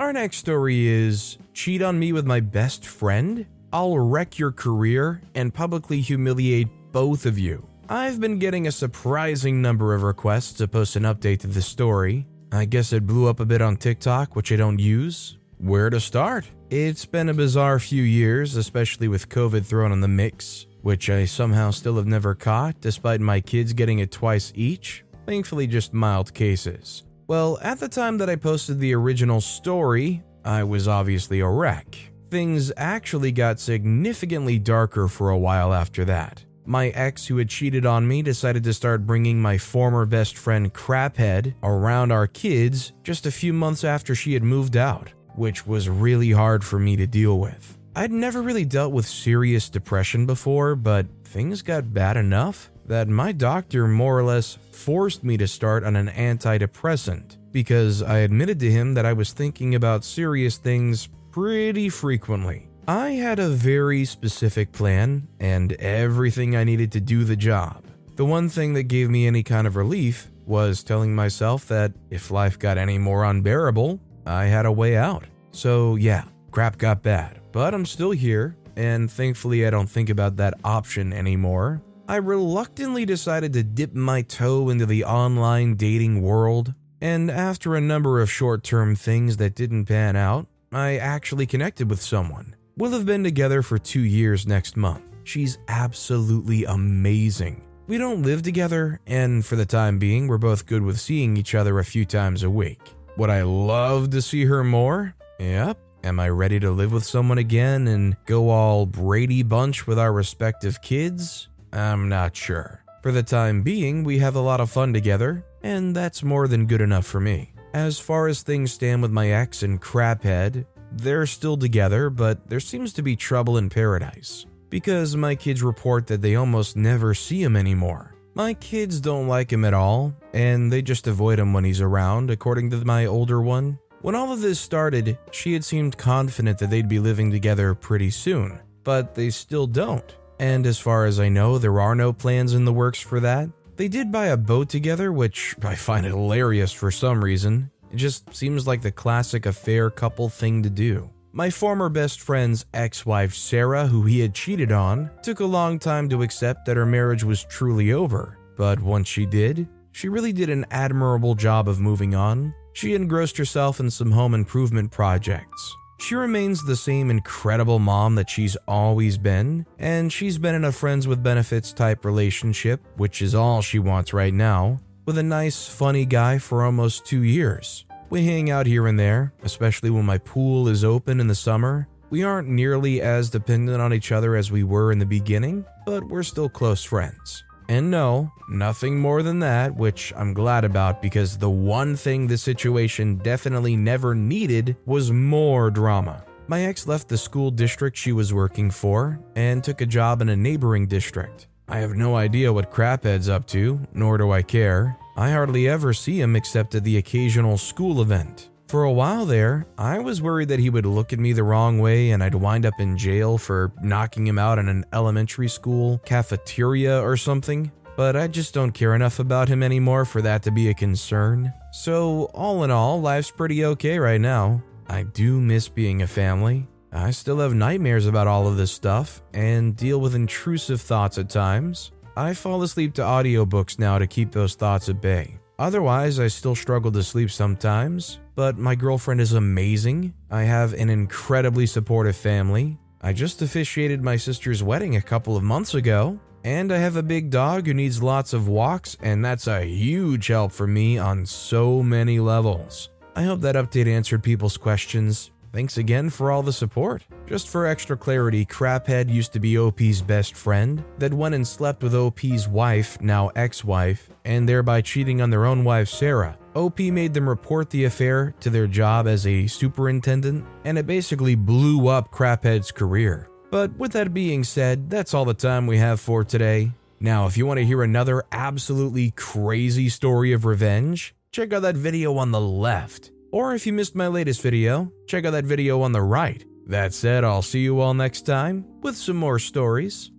Our 0.00 0.14
next 0.14 0.38
story 0.38 0.86
is 0.86 1.36
Cheat 1.52 1.82
on 1.82 1.98
me 1.98 2.12
with 2.14 2.24
my 2.24 2.40
best 2.40 2.86
friend? 2.86 3.46
I'll 3.72 3.98
wreck 3.98 4.38
your 4.38 4.52
career 4.52 5.22
and 5.34 5.52
publicly 5.52 6.00
humiliate 6.00 6.68
both 6.92 7.26
of 7.26 7.38
you. 7.38 7.66
I've 7.88 8.20
been 8.20 8.38
getting 8.38 8.66
a 8.66 8.72
surprising 8.72 9.62
number 9.62 9.94
of 9.94 10.02
requests 10.02 10.52
to 10.54 10.68
post 10.68 10.96
an 10.96 11.04
update 11.04 11.40
to 11.40 11.46
this 11.46 11.66
story. 11.66 12.26
I 12.52 12.64
guess 12.64 12.92
it 12.92 13.06
blew 13.06 13.28
up 13.28 13.40
a 13.40 13.46
bit 13.46 13.62
on 13.62 13.76
TikTok, 13.76 14.36
which 14.36 14.52
I 14.52 14.56
don't 14.56 14.78
use. 14.78 15.38
Where 15.58 15.90
to 15.90 16.00
start? 16.00 16.50
It's 16.70 17.06
been 17.06 17.28
a 17.28 17.34
bizarre 17.34 17.78
few 17.78 18.02
years, 18.02 18.56
especially 18.56 19.08
with 19.08 19.28
COVID 19.28 19.64
thrown 19.64 19.92
in 19.92 20.00
the 20.00 20.08
mix, 20.08 20.66
which 20.82 21.08
I 21.08 21.24
somehow 21.24 21.70
still 21.70 21.96
have 21.96 22.06
never 22.06 22.34
caught, 22.34 22.80
despite 22.80 23.20
my 23.20 23.40
kids 23.40 23.72
getting 23.72 24.00
it 24.00 24.10
twice 24.10 24.52
each 24.54 25.04
thankfully 25.26 25.66
just 25.66 25.92
mild 25.92 26.32
cases. 26.34 27.04
Well, 27.26 27.58
at 27.62 27.80
the 27.80 27.88
time 27.88 28.18
that 28.18 28.28
I 28.28 28.36
posted 28.36 28.78
the 28.78 28.94
original 28.94 29.40
story, 29.40 30.22
I 30.44 30.64
was 30.64 30.88
obviously 30.88 31.40
a 31.40 31.48
wreck. 31.48 31.96
Things 32.32 32.72
actually 32.78 33.30
got 33.30 33.60
significantly 33.60 34.58
darker 34.58 35.06
for 35.06 35.28
a 35.28 35.36
while 35.36 35.74
after 35.74 36.02
that. 36.06 36.42
My 36.64 36.88
ex, 36.88 37.26
who 37.26 37.36
had 37.36 37.50
cheated 37.50 37.84
on 37.84 38.08
me, 38.08 38.22
decided 38.22 38.64
to 38.64 38.72
start 38.72 39.06
bringing 39.06 39.38
my 39.38 39.58
former 39.58 40.06
best 40.06 40.38
friend 40.38 40.72
Craphead 40.72 41.52
around 41.62 42.10
our 42.10 42.26
kids 42.26 42.94
just 43.02 43.26
a 43.26 43.30
few 43.30 43.52
months 43.52 43.84
after 43.84 44.14
she 44.14 44.32
had 44.32 44.42
moved 44.42 44.78
out, 44.78 45.12
which 45.34 45.66
was 45.66 45.90
really 45.90 46.30
hard 46.30 46.64
for 46.64 46.78
me 46.78 46.96
to 46.96 47.06
deal 47.06 47.38
with. 47.38 47.76
I'd 47.94 48.10
never 48.10 48.40
really 48.40 48.64
dealt 48.64 48.94
with 48.94 49.06
serious 49.06 49.68
depression 49.68 50.24
before, 50.24 50.74
but 50.74 51.04
things 51.24 51.60
got 51.60 51.92
bad 51.92 52.16
enough 52.16 52.70
that 52.86 53.08
my 53.08 53.32
doctor 53.32 53.86
more 53.86 54.18
or 54.18 54.24
less 54.24 54.56
forced 54.70 55.22
me 55.22 55.36
to 55.36 55.46
start 55.46 55.84
on 55.84 55.96
an 55.96 56.08
antidepressant 56.08 57.36
because 57.52 58.02
I 58.02 58.20
admitted 58.20 58.58
to 58.60 58.70
him 58.70 58.94
that 58.94 59.04
I 59.04 59.12
was 59.12 59.34
thinking 59.34 59.74
about 59.74 60.02
serious 60.02 60.56
things 60.56 61.10
pretty 61.32 61.88
frequently. 61.88 62.68
I 62.86 63.10
had 63.10 63.38
a 63.38 63.48
very 63.48 64.04
specific 64.04 64.70
plan 64.70 65.28
and 65.40 65.72
everything 65.74 66.54
I 66.54 66.64
needed 66.64 66.92
to 66.92 67.00
do 67.00 67.24
the 67.24 67.36
job. 67.36 67.84
The 68.16 68.24
one 68.26 68.50
thing 68.50 68.74
that 68.74 68.84
gave 68.84 69.08
me 69.08 69.26
any 69.26 69.42
kind 69.42 69.66
of 69.66 69.74
relief 69.74 70.30
was 70.44 70.82
telling 70.82 71.14
myself 71.14 71.66
that 71.68 71.92
if 72.10 72.30
life 72.30 72.58
got 72.58 72.76
any 72.76 72.98
more 72.98 73.24
unbearable, 73.24 73.98
I 74.26 74.44
had 74.44 74.66
a 74.66 74.72
way 74.72 74.96
out. 74.96 75.24
So, 75.52 75.96
yeah, 75.96 76.24
crap 76.50 76.76
got 76.76 77.02
bad, 77.02 77.40
but 77.50 77.72
I'm 77.72 77.86
still 77.86 78.10
here, 78.10 78.56
and 78.76 79.10
thankfully 79.10 79.66
I 79.66 79.70
don't 79.70 79.88
think 79.88 80.10
about 80.10 80.36
that 80.36 80.54
option 80.64 81.12
anymore. 81.12 81.82
I 82.08 82.16
reluctantly 82.16 83.06
decided 83.06 83.54
to 83.54 83.62
dip 83.62 83.94
my 83.94 84.22
toe 84.22 84.68
into 84.68 84.84
the 84.84 85.04
online 85.04 85.76
dating 85.76 86.20
world, 86.20 86.74
and 87.00 87.30
after 87.30 87.74
a 87.74 87.80
number 87.80 88.20
of 88.20 88.30
short 88.30 88.62
term 88.64 88.96
things 88.96 89.38
that 89.38 89.54
didn't 89.54 89.86
pan 89.86 90.16
out, 90.16 90.46
I 90.72 90.96
actually 90.96 91.46
connected 91.46 91.90
with 91.90 92.00
someone. 92.00 92.56
We'll 92.78 92.92
have 92.92 93.04
been 93.04 93.22
together 93.22 93.60
for 93.62 93.78
two 93.78 94.00
years 94.00 94.46
next 94.46 94.76
month. 94.76 95.04
She's 95.24 95.58
absolutely 95.68 96.64
amazing. 96.64 97.62
We 97.86 97.98
don't 97.98 98.22
live 98.22 98.42
together, 98.42 99.00
and 99.06 99.44
for 99.44 99.56
the 99.56 99.66
time 99.66 99.98
being, 99.98 100.28
we're 100.28 100.38
both 100.38 100.66
good 100.66 100.82
with 100.82 100.98
seeing 100.98 101.36
each 101.36 101.54
other 101.54 101.78
a 101.78 101.84
few 101.84 102.04
times 102.06 102.42
a 102.42 102.50
week. 102.50 102.80
Would 103.18 103.28
I 103.28 103.42
love 103.42 104.10
to 104.10 104.22
see 104.22 104.46
her 104.46 104.64
more? 104.64 105.14
Yep. 105.38 105.78
Am 106.04 106.18
I 106.18 106.30
ready 106.30 106.58
to 106.60 106.70
live 106.70 106.92
with 106.92 107.04
someone 107.04 107.38
again 107.38 107.86
and 107.86 108.16
go 108.24 108.48
all 108.48 108.86
Brady 108.86 109.42
Bunch 109.42 109.86
with 109.86 109.98
our 109.98 110.12
respective 110.12 110.80
kids? 110.80 111.48
I'm 111.72 112.08
not 112.08 112.34
sure. 112.34 112.82
For 113.02 113.12
the 113.12 113.22
time 113.22 113.62
being, 113.62 114.04
we 114.04 114.18
have 114.18 114.36
a 114.36 114.40
lot 114.40 114.60
of 114.60 114.70
fun 114.70 114.92
together, 114.92 115.44
and 115.62 115.94
that's 115.94 116.22
more 116.22 116.48
than 116.48 116.66
good 116.66 116.80
enough 116.80 117.04
for 117.04 117.20
me. 117.20 117.51
As 117.74 117.98
far 117.98 118.28
as 118.28 118.42
things 118.42 118.72
stand 118.72 119.00
with 119.00 119.10
my 119.10 119.30
ex 119.30 119.62
and 119.62 119.80
Craphead, 119.80 120.66
they're 120.92 121.26
still 121.26 121.56
together, 121.56 122.10
but 122.10 122.48
there 122.48 122.60
seems 122.60 122.92
to 122.94 123.02
be 123.02 123.16
trouble 123.16 123.56
in 123.56 123.70
paradise. 123.70 124.44
Because 124.68 125.16
my 125.16 125.34
kids 125.34 125.62
report 125.62 126.06
that 126.08 126.20
they 126.20 126.34
almost 126.34 126.76
never 126.76 127.14
see 127.14 127.42
him 127.42 127.56
anymore. 127.56 128.14
My 128.34 128.52
kids 128.54 129.00
don't 129.00 129.26
like 129.26 129.50
him 129.52 129.64
at 129.64 129.74
all, 129.74 130.14
and 130.34 130.70
they 130.70 130.82
just 130.82 131.06
avoid 131.06 131.38
him 131.38 131.52
when 131.54 131.64
he's 131.64 131.80
around, 131.80 132.30
according 132.30 132.70
to 132.70 132.84
my 132.84 133.06
older 133.06 133.40
one. 133.40 133.78
When 134.02 134.14
all 134.14 134.32
of 134.32 134.40
this 134.40 134.60
started, 134.60 135.16
she 135.30 135.54
had 135.54 135.64
seemed 135.64 135.96
confident 135.96 136.58
that 136.58 136.68
they'd 136.68 136.88
be 136.88 136.98
living 136.98 137.30
together 137.30 137.74
pretty 137.74 138.10
soon, 138.10 138.60
but 138.84 139.14
they 139.14 139.30
still 139.30 139.66
don't. 139.66 140.16
and 140.38 140.66
as 140.66 140.78
far 140.78 141.04
as 141.04 141.20
I 141.20 141.28
know, 141.28 141.56
there 141.56 141.80
are 141.80 141.94
no 141.94 142.12
plans 142.12 142.52
in 142.52 142.64
the 142.64 142.72
works 142.72 142.98
for 143.00 143.20
that. 143.20 143.48
They 143.76 143.88
did 143.88 144.12
buy 144.12 144.26
a 144.26 144.36
boat 144.36 144.68
together, 144.68 145.12
which 145.12 145.54
I 145.62 145.74
find 145.74 146.04
hilarious 146.04 146.72
for 146.72 146.90
some 146.90 147.24
reason. 147.24 147.70
It 147.90 147.96
just 147.96 148.34
seems 148.34 148.66
like 148.66 148.82
the 148.82 148.92
classic 148.92 149.46
affair 149.46 149.90
couple 149.90 150.28
thing 150.28 150.62
to 150.62 150.70
do. 150.70 151.10
My 151.32 151.48
former 151.48 151.88
best 151.88 152.20
friend's 152.20 152.66
ex 152.74 153.06
wife, 153.06 153.34
Sarah, 153.34 153.86
who 153.86 154.02
he 154.02 154.20
had 154.20 154.34
cheated 154.34 154.70
on, 154.70 155.10
took 155.22 155.40
a 155.40 155.46
long 155.46 155.78
time 155.78 156.08
to 156.10 156.22
accept 156.22 156.66
that 156.66 156.76
her 156.76 156.84
marriage 156.84 157.24
was 157.24 157.44
truly 157.44 157.92
over. 157.92 158.38
But 158.56 158.80
once 158.80 159.08
she 159.08 159.24
did, 159.24 159.66
she 159.92 160.10
really 160.10 160.32
did 160.34 160.50
an 160.50 160.66
admirable 160.70 161.34
job 161.34 161.68
of 161.68 161.80
moving 161.80 162.14
on. 162.14 162.54
She 162.74 162.94
engrossed 162.94 163.38
herself 163.38 163.80
in 163.80 163.90
some 163.90 164.10
home 164.10 164.34
improvement 164.34 164.90
projects. 164.90 165.76
She 166.12 166.16
remains 166.16 166.62
the 166.62 166.76
same 166.76 167.10
incredible 167.10 167.78
mom 167.78 168.16
that 168.16 168.28
she's 168.28 168.54
always 168.68 169.16
been, 169.16 169.64
and 169.78 170.12
she's 170.12 170.36
been 170.36 170.54
in 170.54 170.66
a 170.66 170.70
friends 170.70 171.08
with 171.08 171.22
benefits 171.22 171.72
type 171.72 172.04
relationship, 172.04 172.82
which 172.98 173.22
is 173.22 173.34
all 173.34 173.62
she 173.62 173.78
wants 173.78 174.12
right 174.12 174.34
now, 174.34 174.78
with 175.06 175.16
a 175.16 175.22
nice, 175.22 175.66
funny 175.66 176.04
guy 176.04 176.36
for 176.36 176.64
almost 176.64 177.06
two 177.06 177.22
years. 177.22 177.86
We 178.10 178.26
hang 178.26 178.50
out 178.50 178.66
here 178.66 178.88
and 178.88 179.00
there, 179.00 179.32
especially 179.42 179.88
when 179.88 180.04
my 180.04 180.18
pool 180.18 180.68
is 180.68 180.84
open 180.84 181.18
in 181.18 181.28
the 181.28 181.34
summer. 181.34 181.88
We 182.10 182.24
aren't 182.24 182.46
nearly 182.46 183.00
as 183.00 183.30
dependent 183.30 183.80
on 183.80 183.94
each 183.94 184.12
other 184.12 184.36
as 184.36 184.52
we 184.52 184.64
were 184.64 184.92
in 184.92 184.98
the 184.98 185.06
beginning, 185.06 185.64
but 185.86 186.04
we're 186.04 186.24
still 186.24 186.50
close 186.50 186.84
friends. 186.84 187.42
And 187.72 187.90
no, 187.90 188.30
nothing 188.50 189.00
more 189.00 189.22
than 189.22 189.38
that, 189.38 189.74
which 189.74 190.12
I'm 190.14 190.34
glad 190.34 190.62
about 190.62 191.00
because 191.00 191.38
the 191.38 191.48
one 191.48 191.96
thing 191.96 192.26
the 192.26 192.36
situation 192.36 193.16
definitely 193.16 193.76
never 193.76 194.14
needed 194.14 194.76
was 194.84 195.10
more 195.10 195.70
drama. 195.70 196.22
My 196.48 196.66
ex 196.66 196.86
left 196.86 197.08
the 197.08 197.16
school 197.16 197.50
district 197.50 197.96
she 197.96 198.12
was 198.12 198.34
working 198.34 198.70
for 198.70 199.18
and 199.36 199.64
took 199.64 199.80
a 199.80 199.86
job 199.86 200.20
in 200.20 200.28
a 200.28 200.36
neighboring 200.36 200.86
district. 200.86 201.46
I 201.66 201.78
have 201.78 201.94
no 201.94 202.14
idea 202.14 202.52
what 202.52 202.70
Craphead's 202.70 203.30
up 203.30 203.46
to, 203.46 203.80
nor 203.94 204.18
do 204.18 204.30
I 204.32 204.42
care. 204.42 204.98
I 205.16 205.30
hardly 205.30 205.66
ever 205.66 205.94
see 205.94 206.20
him 206.20 206.36
except 206.36 206.74
at 206.74 206.84
the 206.84 206.98
occasional 206.98 207.56
school 207.56 208.02
event. 208.02 208.50
For 208.72 208.84
a 208.84 208.90
while 208.90 209.26
there, 209.26 209.66
I 209.76 209.98
was 209.98 210.22
worried 210.22 210.48
that 210.48 210.58
he 210.58 210.70
would 210.70 210.86
look 210.86 211.12
at 211.12 211.18
me 211.18 211.34
the 211.34 211.44
wrong 211.44 211.78
way 211.78 212.12
and 212.12 212.24
I'd 212.24 212.34
wind 212.34 212.64
up 212.64 212.80
in 212.80 212.96
jail 212.96 213.36
for 213.36 213.70
knocking 213.82 214.26
him 214.26 214.38
out 214.38 214.58
in 214.58 214.66
an 214.66 214.86
elementary 214.94 215.50
school 215.50 215.98
cafeteria 216.06 216.98
or 216.98 217.18
something. 217.18 217.70
But 217.98 218.16
I 218.16 218.28
just 218.28 218.54
don't 218.54 218.72
care 218.72 218.94
enough 218.94 219.18
about 219.18 219.46
him 219.46 219.62
anymore 219.62 220.06
for 220.06 220.22
that 220.22 220.42
to 220.44 220.50
be 220.50 220.70
a 220.70 220.74
concern. 220.74 221.52
So, 221.70 222.30
all 222.32 222.64
in 222.64 222.70
all, 222.70 222.98
life's 222.98 223.30
pretty 223.30 223.62
okay 223.66 223.98
right 223.98 224.22
now. 224.22 224.62
I 224.88 225.02
do 225.02 225.38
miss 225.38 225.68
being 225.68 226.00
a 226.00 226.06
family. 226.06 226.66
I 226.92 227.10
still 227.10 227.40
have 227.40 227.52
nightmares 227.52 228.06
about 228.06 228.26
all 228.26 228.46
of 228.46 228.56
this 228.56 228.72
stuff 228.72 229.22
and 229.34 229.76
deal 229.76 230.00
with 230.00 230.14
intrusive 230.14 230.80
thoughts 230.80 231.18
at 231.18 231.28
times. 231.28 231.92
I 232.16 232.32
fall 232.32 232.62
asleep 232.62 232.94
to 232.94 233.02
audiobooks 233.02 233.78
now 233.78 233.98
to 233.98 234.06
keep 234.06 234.32
those 234.32 234.54
thoughts 234.54 234.88
at 234.88 235.02
bay. 235.02 235.38
Otherwise, 235.58 236.18
I 236.18 236.28
still 236.28 236.54
struggle 236.54 236.90
to 236.92 237.02
sleep 237.02 237.30
sometimes, 237.30 238.18
but 238.34 238.58
my 238.58 238.74
girlfriend 238.74 239.20
is 239.20 239.32
amazing. 239.32 240.14
I 240.30 240.42
have 240.44 240.72
an 240.74 240.90
incredibly 240.90 241.66
supportive 241.66 242.16
family. 242.16 242.78
I 243.00 243.12
just 243.12 243.42
officiated 243.42 244.02
my 244.02 244.16
sister's 244.16 244.62
wedding 244.62 244.96
a 244.96 245.02
couple 245.02 245.36
of 245.36 245.42
months 245.42 245.74
ago, 245.74 246.20
and 246.44 246.72
I 246.72 246.78
have 246.78 246.96
a 246.96 247.02
big 247.02 247.30
dog 247.30 247.66
who 247.66 247.74
needs 247.74 248.02
lots 248.02 248.32
of 248.32 248.48
walks, 248.48 248.96
and 249.02 249.24
that's 249.24 249.46
a 249.46 249.64
huge 249.64 250.28
help 250.28 250.52
for 250.52 250.66
me 250.66 250.98
on 250.98 251.26
so 251.26 251.82
many 251.82 252.20
levels. 252.20 252.90
I 253.14 253.24
hope 253.24 253.40
that 253.40 253.56
update 253.56 253.86
answered 253.86 254.22
people's 254.22 254.56
questions. 254.56 255.30
Thanks 255.52 255.76
again 255.76 256.08
for 256.08 256.30
all 256.30 256.42
the 256.42 256.52
support. 256.52 257.04
Just 257.26 257.48
for 257.48 257.66
extra 257.66 257.94
clarity, 257.94 258.46
Craphead 258.46 259.12
used 259.12 259.34
to 259.34 259.40
be 259.40 259.58
OP's 259.58 260.00
best 260.00 260.34
friend 260.34 260.82
that 260.98 261.12
went 261.12 261.34
and 261.34 261.46
slept 261.46 261.82
with 261.82 261.94
OP's 261.94 262.48
wife, 262.48 262.98
now 263.02 263.28
ex 263.36 263.62
wife, 263.62 264.08
and 264.24 264.48
thereby 264.48 264.80
cheating 264.80 265.20
on 265.20 265.28
their 265.28 265.44
own 265.44 265.62
wife, 265.62 265.88
Sarah. 265.88 266.38
OP 266.54 266.78
made 266.80 267.12
them 267.12 267.28
report 267.28 267.68
the 267.68 267.84
affair 267.84 268.34
to 268.40 268.48
their 268.48 268.66
job 268.66 269.06
as 269.06 269.26
a 269.26 269.46
superintendent, 269.46 270.44
and 270.64 270.78
it 270.78 270.86
basically 270.86 271.34
blew 271.34 271.86
up 271.88 272.10
Craphead's 272.10 272.72
career. 272.72 273.28
But 273.50 273.76
with 273.76 273.92
that 273.92 274.14
being 274.14 274.44
said, 274.44 274.88
that's 274.88 275.12
all 275.12 275.26
the 275.26 275.34
time 275.34 275.66
we 275.66 275.76
have 275.76 276.00
for 276.00 276.24
today. 276.24 276.72
Now, 276.98 277.26
if 277.26 277.36
you 277.36 277.44
want 277.44 277.58
to 277.58 277.66
hear 277.66 277.82
another 277.82 278.24
absolutely 278.32 279.10
crazy 279.10 279.90
story 279.90 280.32
of 280.32 280.46
revenge, 280.46 281.14
check 281.30 281.52
out 281.52 281.60
that 281.60 281.76
video 281.76 282.16
on 282.16 282.30
the 282.30 282.40
left. 282.40 283.11
Or 283.32 283.54
if 283.54 283.66
you 283.66 283.72
missed 283.72 283.96
my 283.96 284.08
latest 284.08 284.42
video, 284.42 284.92
check 285.06 285.24
out 285.24 285.30
that 285.30 285.46
video 285.46 285.80
on 285.80 285.92
the 285.92 286.02
right. 286.02 286.44
That 286.66 286.92
said, 286.92 287.24
I'll 287.24 287.42
see 287.42 287.60
you 287.60 287.80
all 287.80 287.94
next 287.94 288.26
time 288.26 288.66
with 288.82 288.94
some 288.94 289.16
more 289.16 289.38
stories. 289.38 290.12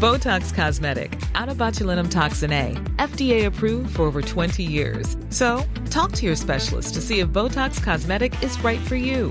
Botox 0.00 0.54
Cosmetic, 0.54 1.10
onabotulinumtoxinA, 1.34 2.96
FDA 2.96 3.44
approved 3.44 3.96
for 3.96 4.02
over 4.02 4.22
20 4.22 4.62
years. 4.62 5.16
So, 5.28 5.62
talk 5.90 6.12
to 6.12 6.24
your 6.24 6.36
specialist 6.36 6.94
to 6.94 7.02
see 7.02 7.20
if 7.20 7.28
Botox 7.28 7.82
Cosmetic 7.82 8.42
is 8.42 8.58
right 8.64 8.80
for 8.80 8.96
you. 8.96 9.30